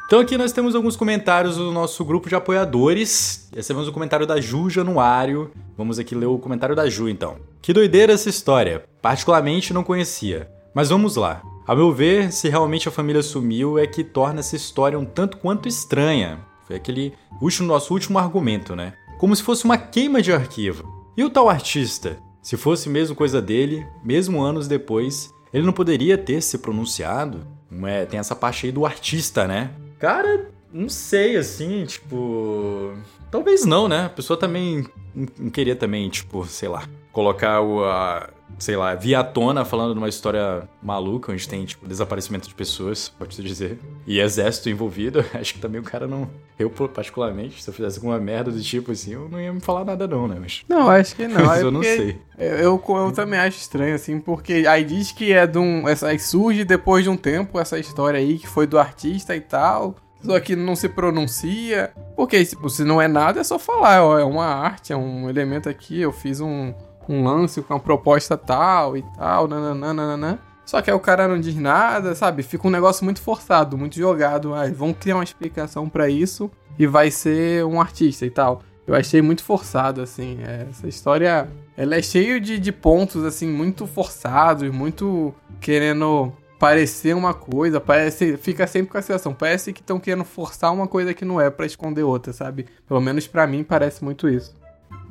Então 0.06 0.20
aqui 0.20 0.38
nós 0.38 0.52
temos 0.52 0.76
alguns 0.76 0.96
comentários 0.96 1.58
do 1.58 1.72
nosso 1.72 2.06
grupo 2.06 2.30
de 2.30 2.36
apoiadores. 2.36 3.50
Recebemos 3.56 3.88
o 3.88 3.92
comentário 3.92 4.28
da 4.28 4.40
Ju 4.40 4.70
Januário. 4.70 5.50
Vamos 5.76 5.98
aqui 5.98 6.14
ler 6.14 6.28
o 6.28 6.38
comentário 6.38 6.76
da 6.76 6.88
Ju 6.88 7.10
então. 7.10 7.38
Que 7.60 7.74
doideira 7.74 8.14
essa 8.14 8.30
história. 8.30 8.84
Particularmente 9.02 9.74
não 9.74 9.84
conhecia. 9.84 10.48
Mas 10.76 10.90
vamos 10.90 11.16
lá. 11.16 11.42
A 11.68 11.76
meu 11.76 11.92
ver, 11.92 12.32
se 12.32 12.50
realmente 12.50 12.88
a 12.88 12.92
família 12.92 13.24
sumiu, 13.24 13.80
é 13.80 13.88
que 13.88 14.04
torna 14.04 14.42
essa 14.42 14.56
história 14.56 15.00
um 15.00 15.06
tanto 15.06 15.38
quanto 15.38 15.68
estranha. 15.68 16.38
Foi 16.68 16.76
aquele 16.76 17.14
último, 17.42 17.68
nosso 17.68 17.92
último 17.92 18.20
argumento, 18.20 18.76
né? 18.76 18.94
Como 19.18 19.36
se 19.36 19.42
fosse 19.42 19.66
uma 19.66 19.78
queima 19.78 20.22
de 20.22 20.32
arquivo. 20.32 20.88
E 21.18 21.24
o 21.24 21.32
tal 21.32 21.50
artista? 21.50 22.20
Se 22.44 22.56
fosse 22.56 22.90
mesmo 22.90 23.16
coisa 23.16 23.42
dele, 23.42 23.84
mesmo 24.04 24.40
anos 24.40 24.68
depois, 24.68 25.34
ele 25.52 25.66
não 25.66 25.74
poderia 25.74 26.16
ter 26.16 26.42
se 26.42 26.60
pronunciado? 26.60 27.48
É, 27.88 28.06
tem 28.06 28.20
essa 28.20 28.36
parte 28.36 28.68
aí 28.68 28.72
do 28.72 28.86
artista, 28.86 29.48
né? 29.48 29.72
Cara, 30.00 30.52
não 30.72 30.90
sei, 30.90 31.38
assim, 31.38 31.86
tipo. 31.86 32.94
Talvez 33.32 33.66
não, 33.66 33.88
né? 33.88 34.06
A 34.06 34.10
pessoa 34.10 34.38
também 34.38 34.86
não 35.16 35.50
queria 35.50 35.76
também, 35.76 36.10
tipo, 36.10 36.46
sei 36.46 36.70
lá, 36.70 36.88
colocar 37.12 37.62
o. 37.62 37.84
A, 37.86 38.30
sei 38.58 38.76
lá, 38.76 38.96
via 38.96 39.24
tona 39.24 39.66
falando 39.66 39.94
de 39.94 39.98
uma 39.98 40.08
história 40.08 40.68
maluca, 40.82 41.32
onde 41.32 41.48
tem, 41.48 41.66
tipo, 41.66 41.88
desaparecimento 41.88 42.48
de 42.48 42.56
pessoas, 42.56 43.10
pode-se 43.10 43.42
dizer, 43.42 43.80
e 44.08 44.20
exército 44.20 44.70
envolvido, 44.70 45.24
acho 45.34 45.54
que 45.54 45.60
também 45.60 45.80
o 45.80 45.84
cara 45.84 46.08
não. 46.08 46.30
Eu, 46.58 46.70
particularmente, 46.70 47.62
se 47.62 47.70
eu 47.70 47.74
fizesse 47.74 47.98
alguma 47.98 48.18
merda 48.18 48.50
do 48.50 48.62
tipo 48.62 48.92
assim, 48.92 49.14
eu 49.14 49.28
não 49.28 49.42
ia 49.42 49.52
me 49.52 49.60
falar 49.60 49.84
nada, 49.84 50.08
não, 50.08 50.28
né? 50.28 50.38
Mas... 50.40 50.64
Não, 50.70 50.90
acho 50.90 51.16
que 51.16 51.28
não. 51.28 51.44
Mas 51.46 51.60
é 51.60 51.64
eu 51.64 51.72
não 51.72 51.84
sei. 51.84 52.18
Eu, 52.38 52.48
eu, 52.48 52.84
eu, 52.88 53.12
também 53.12 53.40
acho 53.40 53.58
estranho, 53.58 53.96
assim, 53.96 54.20
porque 54.20 54.66
aí 54.68 54.84
diz 54.84 55.12
que 55.12 55.34
é 55.34 55.46
de 55.46 55.58
um. 55.58 55.88
Essa, 55.88 56.08
aí 56.08 56.20
surge 56.20 56.64
depois 56.64 57.04
de 57.04 57.10
um 57.10 57.18
tempo 57.18 57.60
essa 57.60 57.78
história 57.78 58.20
aí 58.20 58.38
que 58.38 58.48
foi 58.48 58.66
do 58.66 58.80
artista 58.80 59.36
e 59.36 59.42
tal. 59.42 59.96
Só 60.24 60.40
que 60.40 60.56
não 60.56 60.76
se 60.76 60.90
pronuncia. 60.90 61.92
Porque, 62.16 62.44
tipo, 62.44 62.70
se 62.70 62.84
não 62.84 63.02
é 63.02 63.08
nada, 63.08 63.42
é 63.42 63.44
só 63.44 63.60
falar, 63.60 64.04
ó, 64.04 64.18
é 64.18 64.24
uma 64.24 64.46
arte, 64.46 64.92
é 64.92 64.98
um 64.98 65.30
elemento 65.30 65.70
aqui, 65.70 66.02
eu 66.02 66.12
fiz 66.12 66.42
um 66.42 66.74
um 67.14 67.24
lance 67.24 67.62
com 67.62 67.74
uma 67.74 67.80
proposta 67.80 68.38
tal 68.38 68.96
e 68.96 69.04
tal, 69.18 69.48
nananana. 69.48 70.40
Só 70.66 70.82
que 70.82 70.90
aí 70.90 70.96
o 70.96 71.00
cara 71.00 71.28
não 71.28 71.40
diz 71.40 71.56
nada, 71.56 72.16
sabe? 72.16 72.42
Fica 72.42 72.68
um 72.68 72.72
negócio 72.72 73.06
muito 73.06 73.22
forçado, 73.22 73.78
muito 73.78 73.96
jogado. 73.96 74.54
Ah, 74.54 74.68
vão 74.68 74.94
criar 74.94 75.16
uma 75.16 75.24
explicação 75.24 75.88
para 75.88 76.10
isso 76.10 76.50
e 76.78 76.88
vai 76.88 77.12
ser 77.12 77.64
um 77.66 77.80
artista 77.80 78.26
e 78.26 78.30
tal. 78.30 78.64
Eu 78.88 78.96
achei 78.96 79.22
muito 79.22 79.44
forçado, 79.44 80.02
assim. 80.02 80.40
É, 80.44 80.68
essa 80.70 80.88
história, 80.88 81.48
ela 81.78 81.96
é 81.96 82.02
cheia 82.02 82.40
de, 82.40 82.58
de 82.58 82.72
pontos, 82.72 83.24
assim, 83.24 83.48
muito 83.48 83.86
forçados, 83.86 84.70
muito 84.72 85.34
querendo 85.60 86.32
parecer 86.60 87.16
uma 87.16 87.34
coisa, 87.34 87.82
parece, 87.82 88.38
fica 88.38 88.66
sempre 88.66 88.92
com 88.92 88.98
a 88.98 89.02
sensação, 89.02 89.34
parece 89.34 89.74
que 89.74 89.82
estão 89.82 90.00
querendo 90.00 90.24
forçar 90.24 90.74
uma 90.74 90.88
coisa 90.88 91.14
que 91.14 91.26
não 91.26 91.40
é 91.40 91.50
para 91.50 91.66
esconder 91.66 92.04
outra, 92.04 92.32
sabe? 92.32 92.66
Pelo 92.88 93.02
menos 93.02 93.28
para 93.28 93.46
mim 93.46 93.64
parece 93.64 94.04
muito 94.04 94.28
isso. 94.30 94.56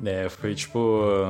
É, 0.05 0.29
foi 0.29 0.55
tipo 0.55 0.79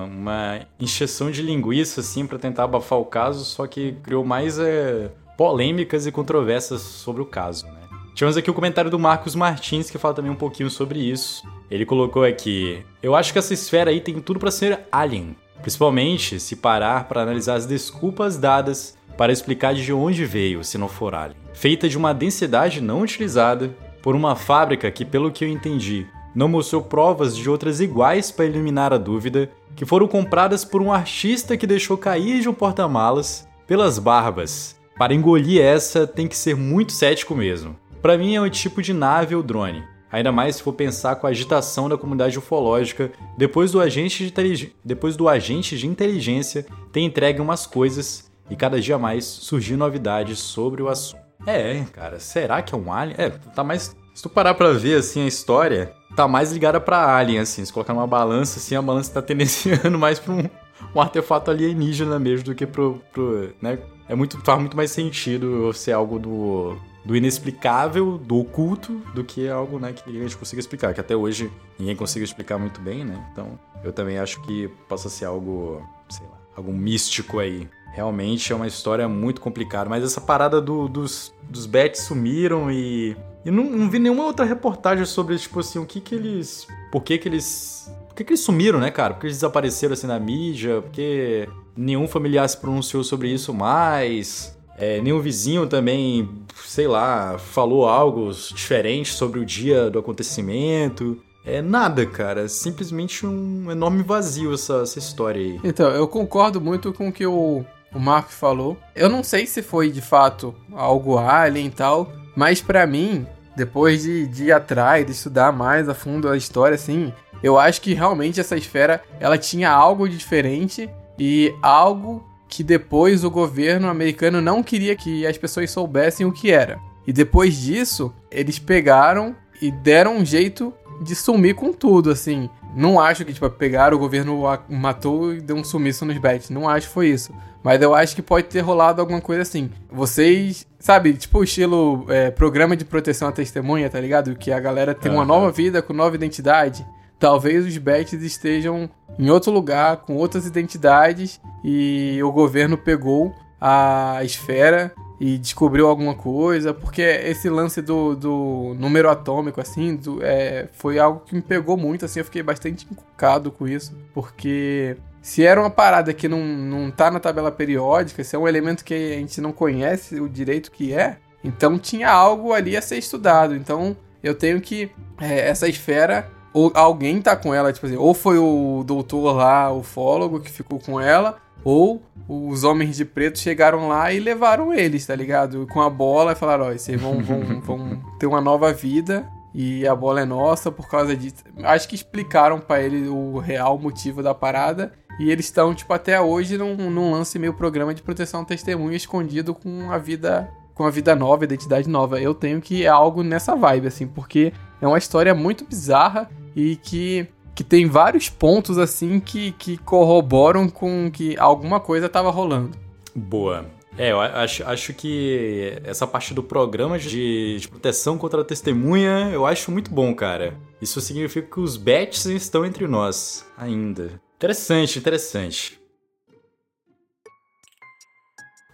uma 0.07 0.61
encheção 0.79 1.31
de 1.31 1.43
linguiça, 1.43 2.01
assim, 2.01 2.27
para 2.27 2.39
tentar 2.39 2.65
abafar 2.65 2.99
o 2.99 3.05
caso, 3.05 3.45
só 3.45 3.67
que 3.67 3.93
criou 4.03 4.25
mais 4.25 4.59
é, 4.59 5.11
polêmicas 5.37 6.07
e 6.07 6.13
controvérsias 6.13 6.81
sobre 6.81 7.23
o 7.23 7.27
caso, 7.27 7.67
né? 7.67 7.85
Tivemos 8.15 8.37
aqui 8.37 8.49
o 8.49 8.55
comentário 8.55 8.91
do 8.91 8.99
Marcos 8.99 9.35
Martins, 9.35 9.91
que 9.91 9.99
fala 9.99 10.15
também 10.15 10.31
um 10.31 10.37
pouquinho 10.37 10.71
sobre 10.71 11.01
isso. 11.01 11.43
Ele 11.69 11.85
colocou 11.85 12.23
aqui: 12.23 12.85
Eu 13.03 13.17
acho 13.17 13.33
que 13.33 13.41
essa 13.41 13.53
esfera 13.53 13.91
aí 13.91 14.01
tem 14.01 14.21
tudo 14.21 14.39
para 14.39 14.53
ser 14.53 14.81
alien. 14.93 15.37
Principalmente 15.61 16.39
se 16.39 16.55
parar 16.55 17.09
para 17.09 17.23
analisar 17.23 17.55
as 17.55 17.67
desculpas 17.67 18.37
dadas 18.37 18.97
para 19.17 19.33
explicar 19.33 19.75
de 19.75 19.93
onde 19.93 20.25
veio, 20.25 20.63
se 20.63 20.79
não 20.79 20.89
for 20.89 21.13
alien. 21.13 21.37
Feita 21.55 21.89
de 21.89 21.99
uma 21.99 22.15
densidade 22.15 22.81
não 22.81 23.03
utilizada, 23.03 23.75
por 24.01 24.15
uma 24.15 24.37
fábrica 24.37 24.91
que, 24.91 25.05
pelo 25.05 25.33
que 25.33 25.45
eu 25.45 25.49
entendi, 25.49 26.07
não 26.35 26.49
mostrou 26.49 26.83
provas 26.83 27.37
de 27.37 27.49
outras 27.49 27.81
iguais 27.81 28.31
para 28.31 28.45
eliminar 28.45 28.93
a 28.93 28.99
dúvida, 28.99 29.51
que 29.77 29.85
foram 29.85 30.09
compradas 30.09 30.65
por 30.65 30.83
um 30.83 30.93
artista 30.93 31.57
que 31.57 31.67
deixou 31.67 31.97
cair 31.97 32.41
de 32.41 32.49
um 32.49 32.55
porta-malas 32.55 33.47
pelas 33.67 33.99
barbas. 33.99 34.77
Para 34.99 35.15
engolir 35.15 35.61
essa, 35.61 36.07
tem 36.07 36.29
que 36.29 36.37
ser 36.37 36.55
muito 36.55 36.93
cético 36.93 37.35
mesmo. 37.35 37.77
Para 38.01 38.19
mim 38.19 38.35
é 38.35 38.41
um 38.41 38.51
tipo 38.51 38.83
de 38.83 38.93
nave 38.93 39.35
ou 39.35 39.43
drone, 39.43 39.83
ainda 40.13 40.31
mais 40.31 40.57
se 40.57 40.63
for 40.63 40.73
pensar 40.73 41.17
com 41.17 41.27
a 41.27 41.31
agitação 41.31 41.89
da 41.89 41.97
comunidade 41.97 42.39
ufológica 42.39 43.11
depois 43.37 43.73
do 43.73 43.81
agente 43.81 44.31
de, 44.31 44.73
depois 44.85 45.17
do 45.17 45.29
agente 45.29 45.77
de 45.77 45.87
inteligência 45.87 46.67
ter 46.93 47.01
entregue 47.01 47.41
umas 47.41 47.67
coisas 47.67 48.31
e 48.51 48.55
cada 48.55 48.81
dia 48.81 48.99
mais 48.99 49.25
surgir 49.25 49.77
novidades 49.77 50.39
sobre 50.39 50.83
o 50.83 50.89
assunto. 50.89 51.25
É, 51.47 51.83
cara, 51.93 52.21
será 52.21 52.63
que 52.63 52.75
é 52.75 52.79
um 52.79 52.93
alien? 52.93 53.17
É, 53.19 53.31
tá 53.31 53.65
mais. 53.65 53.97
Se 54.15 54.23
tu 54.23 54.31
parar 54.31 54.55
pra 54.55 54.71
ver 54.73 54.97
assim 54.97 55.23
a 55.23 55.27
história, 55.27 55.93
tá 56.15 56.29
mais 56.29 56.53
ligada 56.53 56.81
pra 56.81 57.17
Alien, 57.17 57.41
assim. 57.41 57.65
Se 57.65 57.73
colocar 57.73 57.93
numa 57.93 58.07
balança, 58.07 58.61
assim, 58.61 58.77
a 58.77 58.81
balança 58.81 59.13
tá 59.13 59.21
tendenciando 59.23 59.99
mais 59.99 60.21
pra 60.21 60.33
um, 60.33 60.49
um 60.95 61.01
artefato 61.01 61.51
alienígena 61.51 62.19
mesmo 62.19 62.45
do 62.47 62.55
que 62.55 62.65
pro. 62.65 63.03
pro 63.13 63.53
né? 63.61 63.79
É 64.09 64.15
muito, 64.15 64.39
faz 64.43 64.61
muito 64.61 64.77
mais 64.77 64.91
sentido 64.91 65.73
ser 65.73 65.93
algo 65.93 66.19
do, 66.19 66.77
do 67.05 67.17
inexplicável, 67.17 68.19
do 68.19 68.39
oculto, 68.39 68.93
do 69.15 69.25
que 69.25 69.49
algo 69.49 69.79
né, 69.79 69.93
que 69.93 70.09
a 70.09 70.23
gente 70.23 70.37
consiga 70.37 70.61
explicar. 70.61 70.95
Que 70.95 71.01
até 71.01 71.17
hoje 71.17 71.51
ninguém 71.79 71.97
consiga 71.97 72.25
explicar 72.25 72.59
muito 72.59 72.81
bem, 72.81 73.05
né? 73.05 73.27
Então 73.33 73.59
eu 73.83 73.93
também 73.93 74.19
acho 74.19 74.41
que 74.43 74.69
possa 74.89 75.09
ser 75.09 75.25
algo, 75.25 75.83
sei 76.09 76.27
lá, 76.27 76.44
algo 76.57 76.73
místico 76.73 77.39
aí. 77.39 77.69
Realmente 77.93 78.53
é 78.53 78.57
uma 78.57 78.67
história 78.67 79.09
muito 79.09 79.41
complicada. 79.41 79.89
Mas 79.89 80.03
essa 80.03 80.21
parada 80.21 80.61
do, 80.61 80.89
dos, 80.89 81.33
dos 81.49 81.67
bets 81.67 82.03
sumiram 82.03 82.71
e 82.71 83.17
e 83.45 83.51
não, 83.51 83.65
não, 83.65 83.91
vi 83.91 83.99
nenhuma 83.99 84.25
outra 84.25 84.45
reportagem 84.47 85.05
sobre, 85.05 85.37
tipo 85.37 85.61
assim, 85.61 85.79
o 85.79 85.85
que 85.85 86.01
que 86.01 86.15
eles. 86.15 86.67
Por 86.91 87.03
que 87.03 87.19
que 87.19 87.29
eles. 87.29 87.93
Por 88.09 88.17
que 88.17 88.25
que 88.25 88.31
eles 88.31 88.41
sumiram, 88.41 88.81
né, 88.81 88.91
cara? 88.91 89.13
Por 89.13 89.21
que 89.21 89.27
eles 89.27 89.37
desapareceram 89.37 89.93
assim 89.93 90.07
na 90.07 90.19
mídia? 90.19 90.81
Porque 90.81 91.47
nenhum 91.77 92.09
familiar 92.09 92.49
se 92.49 92.57
pronunciou 92.57 93.05
sobre 93.05 93.29
isso 93.29 93.53
mais. 93.53 94.57
É, 94.79 95.01
nenhum 95.01 95.21
vizinho 95.21 95.67
também, 95.67 96.29
sei 96.65 96.89
lá, 96.89 97.39
falou 97.39 97.87
algo 97.87 98.31
diferente 98.33 99.13
sobre 99.13 99.39
o 99.39 99.45
dia 99.45 99.91
do 99.91 99.99
acontecimento. 99.99 101.21
É 101.45 101.61
nada, 101.61 102.07
cara. 102.07 102.49
Simplesmente 102.49 103.27
um 103.27 103.71
enorme 103.71 104.03
vazio 104.03 104.55
essa, 104.55 104.83
essa 104.83 104.99
história 104.99 105.41
aí. 105.41 105.61
Então, 105.63 105.91
eu 105.91 106.09
concordo 106.09 106.61
muito 106.61 106.93
com 106.93 107.09
o 107.09 107.13
que 107.13 107.27
o, 107.27 107.65
o 107.95 107.99
Mark 107.99 108.31
falou. 108.31 108.79
Eu 108.95 109.09
não 109.09 109.23
sei 109.23 109.47
se 109.47 109.63
foi 109.63 109.91
de 109.91 110.01
fato 110.01 110.55
algo 110.73 111.19
alien 111.19 111.67
e 111.67 111.71
tal, 111.71 112.11
mas 112.35 112.61
para 112.61 112.87
mim, 112.87 113.27
depois 113.57 114.03
de, 114.03 114.27
de 114.27 114.45
ir 114.45 114.53
atrás, 114.53 115.05
de 115.05 115.13
estudar 115.13 115.53
mais 115.53 115.89
a 115.89 115.95
fundo 115.95 116.29
a 116.29 116.37
história, 116.37 116.75
assim, 116.75 117.13
eu 117.43 117.59
acho 117.59 117.81
que 117.81 117.93
realmente 117.93 118.41
essa 118.41 118.57
esfera 118.57 119.03
ela 119.21 119.37
tinha 119.37 119.71
algo 119.71 120.09
de 120.09 120.17
diferente 120.17 120.89
e 121.19 121.55
algo 121.63 122.25
que 122.49 122.63
depois 122.63 123.25
o 123.25 123.31
governo 123.31 123.89
americano 123.89 124.41
não 124.41 124.63
queria 124.63 124.97
que 124.97 125.27
as 125.27 125.37
pessoas 125.37 125.71
soubessem 125.71 126.25
o 126.25 126.33
que 126.33 126.51
era. 126.51 126.79
E 127.07 127.13
depois 127.13 127.61
disso, 127.61 128.15
eles 128.31 128.59
pegaram 128.59 129.37
e 129.61 129.71
deram 129.71 130.17
um 130.17 130.25
jeito 130.25 130.73
de 131.01 131.15
sumir 131.15 131.55
com 131.55 131.73
tudo, 131.73 132.11
assim. 132.11 132.49
Não 132.75 132.99
acho 132.99 133.25
que, 133.25 133.33
tipo, 133.33 133.49
pegaram, 133.51 133.97
o 133.97 134.01
governo 134.01 134.43
matou 134.69 135.33
e 135.33 135.41
deu 135.41 135.57
um 135.57 135.65
sumiço 135.65 136.05
nos 136.05 136.19
bets. 136.19 136.51
Não 136.51 136.69
acho 136.69 136.89
que 136.89 136.95
foi 136.95 137.09
isso. 137.09 137.33
Mas 137.63 137.81
eu 137.81 137.95
acho 137.95 138.15
que 138.15 138.23
pode 138.23 138.49
ter 138.49 138.61
rolado 138.61 139.01
alguma 139.01 139.21
coisa 139.21 139.43
assim. 139.43 139.71
Vocês, 139.91 140.67
sabe, 140.79 141.15
tipo 141.15 141.39
o 141.39 141.45
estilo 141.45 142.05
é, 142.09 142.31
programa 142.31 142.77
de 142.77 142.85
proteção 142.85 143.29
à 143.29 143.33
testemunha, 143.33 143.89
tá 143.89 143.99
ligado? 143.99 144.37
Que 144.37 144.53
a 144.53 144.61
galera 144.61 144.95
tem 144.95 145.11
uhum. 145.11 145.19
uma 145.19 145.25
nova 145.25 145.51
vida 145.51 145.81
com 145.81 145.95
nova 145.95 146.15
identidade. 146.15 146.87
Talvez 147.19 147.65
os 147.65 147.79
bets 147.79 148.21
estejam 148.23 148.91
em 149.19 149.31
outro 149.31 149.51
lugar, 149.51 149.99
com 149.99 150.15
outras 150.17 150.47
identidades, 150.47 151.41
e 151.65 152.21
o 152.23 152.31
governo 152.31 152.77
pegou 152.77 153.33
a 153.59 154.19
esfera 154.23 154.93
e 155.27 155.39
descobriu 155.39 155.89
alguma 155.89 156.15
coisa, 156.15 156.75
porque 156.75 157.01
esse 157.01 157.49
lance 157.49 157.81
do, 157.81 158.15
do 158.15 158.77
número 158.79 159.09
atômico, 159.09 159.59
assim, 159.59 159.97
do, 159.97 160.23
é, 160.23 160.69
foi 160.75 160.99
algo 160.99 161.21
que 161.25 161.35
me 161.35 161.41
pegou 161.41 161.79
muito, 161.79 162.05
assim, 162.05 162.19
eu 162.19 162.27
fiquei 162.27 162.43
bastante 162.43 162.87
encucado 162.91 163.51
com 163.51 163.67
isso, 163.67 163.97
porque 164.13 164.99
se 165.23 165.43
era 165.43 165.59
uma 165.59 165.71
parada 165.71 166.13
que 166.13 166.29
não, 166.29 166.45
não 166.45 166.91
tá 166.91 167.11
na 167.11 167.19
tabela 167.19 167.51
periódica, 167.51 168.23
se 168.23 168.37
é 168.37 168.39
um 168.39 168.47
elemento 168.47 168.85
que 168.85 168.93
a 168.93 169.17
gente 169.17 169.41
não 169.41 169.51
conhece 169.51 170.21
o 170.21 170.29
direito 170.29 170.71
que 170.71 170.93
é, 170.93 171.17
então 171.43 171.79
tinha 171.79 172.11
algo 172.11 172.53
ali 172.53 172.77
a 172.77 172.83
ser 172.83 172.99
estudado. 172.99 173.57
Então 173.57 173.97
eu 174.23 174.35
tenho 174.35 174.61
que. 174.61 174.91
É, 175.19 175.49
essa 175.49 175.67
esfera, 175.67 176.31
ou 176.53 176.71
alguém 176.75 177.23
tá 177.23 177.35
com 177.35 177.55
ela, 177.55 177.73
tipo 177.73 177.87
assim, 177.87 177.97
ou 177.97 178.13
foi 178.13 178.37
o 178.37 178.85
doutor 178.87 179.33
lá, 179.33 179.73
o 179.73 179.83
fólogo, 179.83 180.41
que 180.41 180.51
ficou 180.51 180.79
com 180.79 181.01
ela, 181.01 181.39
ou 181.65 182.03
os 182.29 182.65
homens 182.65 182.97
de 182.97 183.05
preto 183.05 183.39
chegaram 183.39 183.89
lá 183.89 184.13
e 184.13 184.21
levaram 184.21 184.73
eles, 184.73 185.07
tá 185.07 185.15
ligado? 185.15 185.67
Com 185.73 185.81
a 185.81 185.91
bola 185.91 186.33
e 186.33 186.37
falaram: 186.37 186.67
ó, 186.67 186.73
vocês 186.73 187.01
vão, 187.01 187.23
vão, 187.23 187.61
vão 187.61 188.03
ter 188.19 188.27
uma 188.27 188.41
nova 188.41 188.73
vida 188.73 189.27
e 189.55 189.87
a 189.87 189.95
bola 189.95 190.21
é 190.21 190.25
nossa 190.25 190.71
por 190.71 190.89
causa 190.89 191.17
disso. 191.17 191.45
Acho 191.63 191.89
que 191.89 191.95
explicaram 191.95 192.59
para 192.59 192.83
ele 192.83 193.09
o 193.09 193.39
real 193.39 193.79
motivo 193.79 194.23
da 194.23 194.35
parada 194.35 194.93
e 195.19 195.31
eles 195.31 195.47
estão, 195.47 195.75
tipo, 195.75 195.93
até 195.93 196.21
hoje 196.21 196.59
num, 196.59 196.91
num 196.91 197.13
lance 197.13 197.39
meio 197.39 197.55
programa 197.55 197.95
de 197.95 198.03
proteção 198.03 198.41
ao 198.41 198.47
testemunho 198.47 198.95
escondido 198.95 199.55
com 199.55 199.91
a 199.91 199.99
vida 199.99 200.51
com 200.75 200.85
a 200.85 200.91
vida 200.91 201.15
nova, 201.15 201.45
identidade 201.45 201.89
nova. 201.89 202.21
Eu 202.21 202.35
tenho 202.35 202.61
que 202.61 202.85
é 202.85 202.89
algo 202.89 203.23
nessa 203.23 203.55
vibe, 203.55 203.87
assim, 203.87 204.09
porque 204.09 204.53
é 204.81 204.87
uma 204.89 204.99
história 204.99 205.33
muito 205.33 205.65
bizarra 205.65 206.29
e 206.55 206.75
que, 206.75 207.29
que 207.55 207.63
tem 207.65 207.87
vários 207.87 208.29
pontos, 208.29 208.79
assim, 208.79 209.21
que, 209.21 209.53
que 209.53 209.77
corroboram 209.79 210.69
com 210.69 211.11
que 211.11 211.37
alguma 211.39 211.81
coisa 211.81 212.09
tava 212.09 212.31
rolando. 212.31 212.77
Boa. 213.15 213.67
É, 213.97 214.11
eu 214.11 214.21
acho, 214.21 214.65
acho 214.65 214.93
que 214.93 215.79
essa 215.85 216.07
parte 216.07 216.35
do 216.35 216.43
programa 216.43 216.99
de, 216.99 217.59
de, 217.61 217.69
proteção 217.69 218.19
contra 218.19 218.41
a 218.41 218.45
testemunha 218.45 219.31
eu 219.33 219.47
acho 219.47 219.71
muito 219.71 219.91
bom, 219.91 220.13
cara. 220.15 220.59
Isso 220.83 221.01
significa 221.01 221.49
que 221.49 221.61
os 221.61 221.77
bets 221.77 222.27
estão 222.27 222.67
entre 222.67 222.89
nós 222.89 223.47
ainda. 223.57 224.21
Interessante, 224.37 224.99
interessante. 224.99 225.81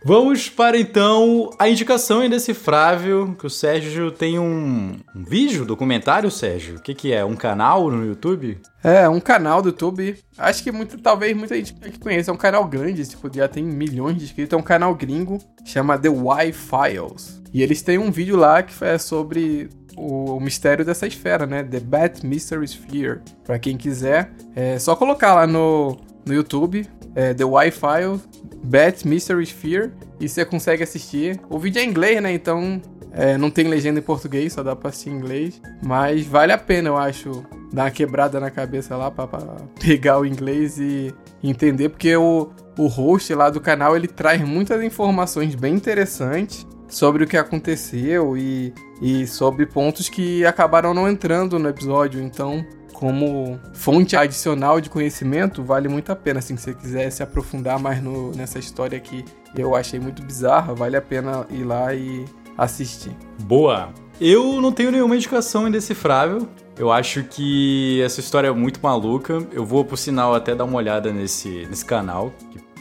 Vamos 0.03 0.49
para 0.49 0.79
então 0.79 1.51
a 1.59 1.69
indicação 1.69 2.25
indecifrável, 2.25 3.35
que 3.39 3.47
o 3.47 3.51
Sérgio 3.51 4.11
tem 4.11 4.39
um, 4.39 4.97
um 5.15 5.25
vídeo, 5.25 5.67
documentário, 5.67 6.31
Sérgio? 6.31 6.77
O 6.77 6.81
que, 6.81 6.95
que 6.95 7.13
é? 7.13 7.23
Um 7.23 7.37
canal 7.37 7.91
no 7.91 8.07
YouTube? 8.07 8.59
É, 8.83 9.07
um 9.11 9.21
canal 9.21 9.61
do 9.61 9.69
YouTube. 9.69 10.17
Acho 10.39 10.63
que 10.63 10.73
muito, 10.73 10.97
talvez 10.97 11.37
muita 11.37 11.55
gente 11.55 11.75
conheça. 12.01 12.31
É 12.31 12.35
um 12.35 12.39
canal 12.39 12.65
grande, 12.67 13.07
tipo, 13.07 13.31
já 13.35 13.47
tem 13.47 13.63
milhões 13.63 14.17
de 14.17 14.25
inscritos. 14.25 14.55
É 14.55 14.57
um 14.57 14.63
canal 14.63 14.95
gringo, 14.95 15.39
chama 15.67 15.99
The 15.99 16.09
Y-Files. 16.09 17.43
E 17.53 17.63
eles 17.63 17.83
têm 17.83 17.99
um 17.99 18.11
vídeo 18.11 18.37
lá 18.37 18.63
que 18.63 18.73
é 18.83 18.97
sobre 18.97 19.69
o, 19.97 20.37
o, 20.37 20.41
mistério 20.41 20.83
dessa 20.83 21.07
esfera, 21.07 21.47
né? 21.47 21.63
The 21.63 21.81
Bat 21.81 22.27
Mystery 22.27 22.65
Sphere. 22.65 23.21
Pra 23.45 23.59
quem 23.59 23.77
quiser, 23.77 24.33
é 24.57 24.79
só 24.79 24.97
colocar 24.97 25.35
lá 25.35 25.47
no, 25.47 25.99
no 26.25 26.33
YouTube, 26.33 26.89
é, 27.15 27.35
The 27.35 27.45
Wi-Fi 27.45 28.21
Bat 28.63 29.07
Mystery 29.07 29.45
Sphere, 29.45 29.93
e 30.19 30.29
você 30.29 30.45
consegue 30.45 30.83
assistir. 30.83 31.41
O 31.49 31.59
vídeo 31.59 31.81
é 31.81 31.85
em 31.85 31.89
inglês, 31.89 32.23
né? 32.23 32.33
Então 32.33 32.81
é, 33.13 33.37
não 33.37 33.51
tem 33.51 33.67
legenda 33.67 33.99
em 33.99 34.03
português, 34.03 34.53
só 34.53 34.63
dá 34.63 34.77
pra 34.77 34.91
assistir 34.91 35.11
em 35.11 35.15
inglês. 35.15 35.61
Mas 35.83 36.27
vale 36.27 36.53
a 36.53 36.59
pena, 36.59 36.89
eu 36.89 36.97
acho, 36.97 37.45
dar 37.73 37.85
uma 37.85 37.91
quebrada 37.91 38.39
na 38.39 38.51
cabeça 38.51 38.97
lá 38.97 39.11
pra, 39.11 39.27
pra 39.27 39.57
pegar 39.81 40.19
o 40.19 40.27
inglês 40.27 40.79
e 40.79 41.13
entender, 41.43 41.89
porque 41.89 42.15
o, 42.17 42.51
o 42.79 42.87
host 42.87 43.35
lá 43.35 43.51
do 43.51 43.61
canal 43.61 43.97
ele 43.97 44.09
traz 44.09 44.41
muitas 44.43 44.83
informações 44.83 45.55
bem 45.55 45.75
interessantes 45.75 46.67
sobre 46.89 47.25
o 47.25 47.27
que 47.27 47.37
aconteceu 47.37 48.37
e, 48.37 48.75
e 49.01 49.27
sobre 49.27 49.65
pontos 49.65 50.09
que 50.09 50.45
acabaram 50.45 50.93
não 50.93 51.09
entrando 51.09 51.59
no 51.59 51.69
episódio. 51.69 52.21
Então 52.21 52.65
como 52.93 53.59
fonte 53.73 54.17
adicional 54.17 54.81
de 54.81 54.91
conhecimento, 54.91 55.63
vale 55.63 55.89
muito 55.89 56.11
a 56.11 56.17
pena. 56.17 56.39
Assim, 56.39 56.57
se 56.57 56.65
você 56.65 56.75
quiser 56.75 57.11
se 57.11 57.23
aprofundar 57.23 57.79
mais 57.79 58.03
no, 58.03 58.33
nessa 58.33 58.59
história 58.59 58.99
que 59.01 59.25
eu 59.57 59.75
achei 59.75 59.99
muito 59.99 60.23
bizarra, 60.23 60.75
vale 60.75 60.97
a 60.97 61.03
pena 61.03 61.47
ir 61.51 61.65
lá 61.65 61.95
e 61.95 62.25
assistir. 62.57 63.17
Boa! 63.43 63.93
Eu 64.21 64.61
não 64.61 64.71
tenho 64.71 64.93
nenhuma 64.93 65.17
indicação 65.17 65.67
indecifrável. 65.67 66.47
Eu 66.77 66.93
acho 66.93 67.25
que 67.25 68.01
essa 68.03 68.21
história 68.21 68.49
é 68.49 68.53
muito 68.53 68.81
maluca. 68.83 69.39
Eu 69.51 69.65
vou, 69.65 69.85
por 69.85 69.97
sinal, 69.97 70.35
até 70.35 70.55
dar 70.55 70.65
uma 70.65 70.77
olhada 70.77 71.11
nesse, 71.11 71.67
nesse 71.71 71.85
canal. 71.85 72.33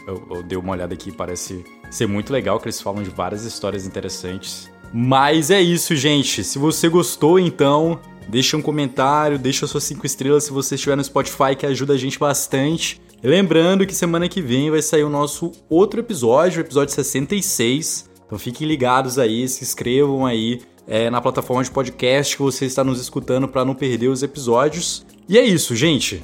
Eu, 0.06 0.26
eu 0.30 0.42
dei 0.42 0.58
uma 0.58 0.72
olhada 0.72 0.92
aqui, 0.92 1.10
parece 1.10 1.64
ser 1.90 2.06
muito 2.06 2.32
legal, 2.32 2.58
que 2.60 2.66
eles 2.66 2.80
falam 2.80 3.02
de 3.02 3.10
várias 3.10 3.44
histórias 3.44 3.86
interessantes. 3.86 4.70
Mas 4.92 5.50
é 5.50 5.60
isso, 5.60 5.96
gente. 5.96 6.44
Se 6.44 6.58
você 6.58 6.88
gostou, 6.88 7.38
então 7.38 7.98
Deixa 8.30 8.56
um 8.56 8.62
comentário, 8.62 9.36
deixa 9.36 9.66
suas 9.66 9.82
5 9.82 10.06
estrelas 10.06 10.44
se 10.44 10.52
você 10.52 10.76
estiver 10.76 10.96
no 10.96 11.02
Spotify, 11.02 11.56
que 11.58 11.66
ajuda 11.66 11.94
a 11.94 11.96
gente 11.96 12.16
bastante. 12.16 13.00
E 13.20 13.26
lembrando 13.26 13.84
que 13.84 13.92
semana 13.92 14.28
que 14.28 14.40
vem 14.40 14.70
vai 14.70 14.80
sair 14.80 15.02
o 15.02 15.10
nosso 15.10 15.50
outro 15.68 15.98
episódio, 15.98 16.58
o 16.58 16.64
episódio 16.64 16.94
66. 16.94 18.08
Então 18.24 18.38
fiquem 18.38 18.68
ligados 18.68 19.18
aí, 19.18 19.48
se 19.48 19.64
inscrevam 19.64 20.24
aí 20.24 20.60
é, 20.86 21.10
na 21.10 21.20
plataforma 21.20 21.64
de 21.64 21.72
podcast 21.72 22.36
que 22.36 22.42
você 22.42 22.66
está 22.66 22.84
nos 22.84 23.00
escutando 23.00 23.48
para 23.48 23.64
não 23.64 23.74
perder 23.74 24.06
os 24.06 24.22
episódios. 24.22 25.04
E 25.28 25.36
é 25.36 25.42
isso, 25.42 25.74
gente. 25.74 26.22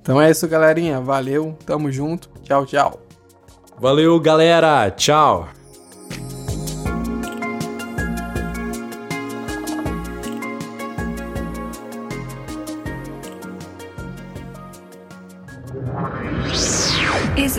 Então 0.00 0.20
é 0.20 0.30
isso, 0.30 0.48
galerinha. 0.48 0.98
Valeu, 0.98 1.58
tamo 1.66 1.92
junto. 1.92 2.30
Tchau, 2.42 2.64
tchau. 2.64 3.02
Valeu, 3.78 4.18
galera. 4.18 4.90
Tchau. 4.90 5.46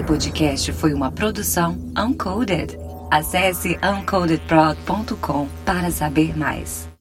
Podcast 0.05 0.71
foi 0.73 0.93
uma 0.93 1.11
produção 1.11 1.75
Uncoded. 1.97 2.77
Acesse 3.09 3.77
uncodedprod.com 3.83 5.47
para 5.65 5.89
saber 5.91 6.37
mais. 6.37 6.94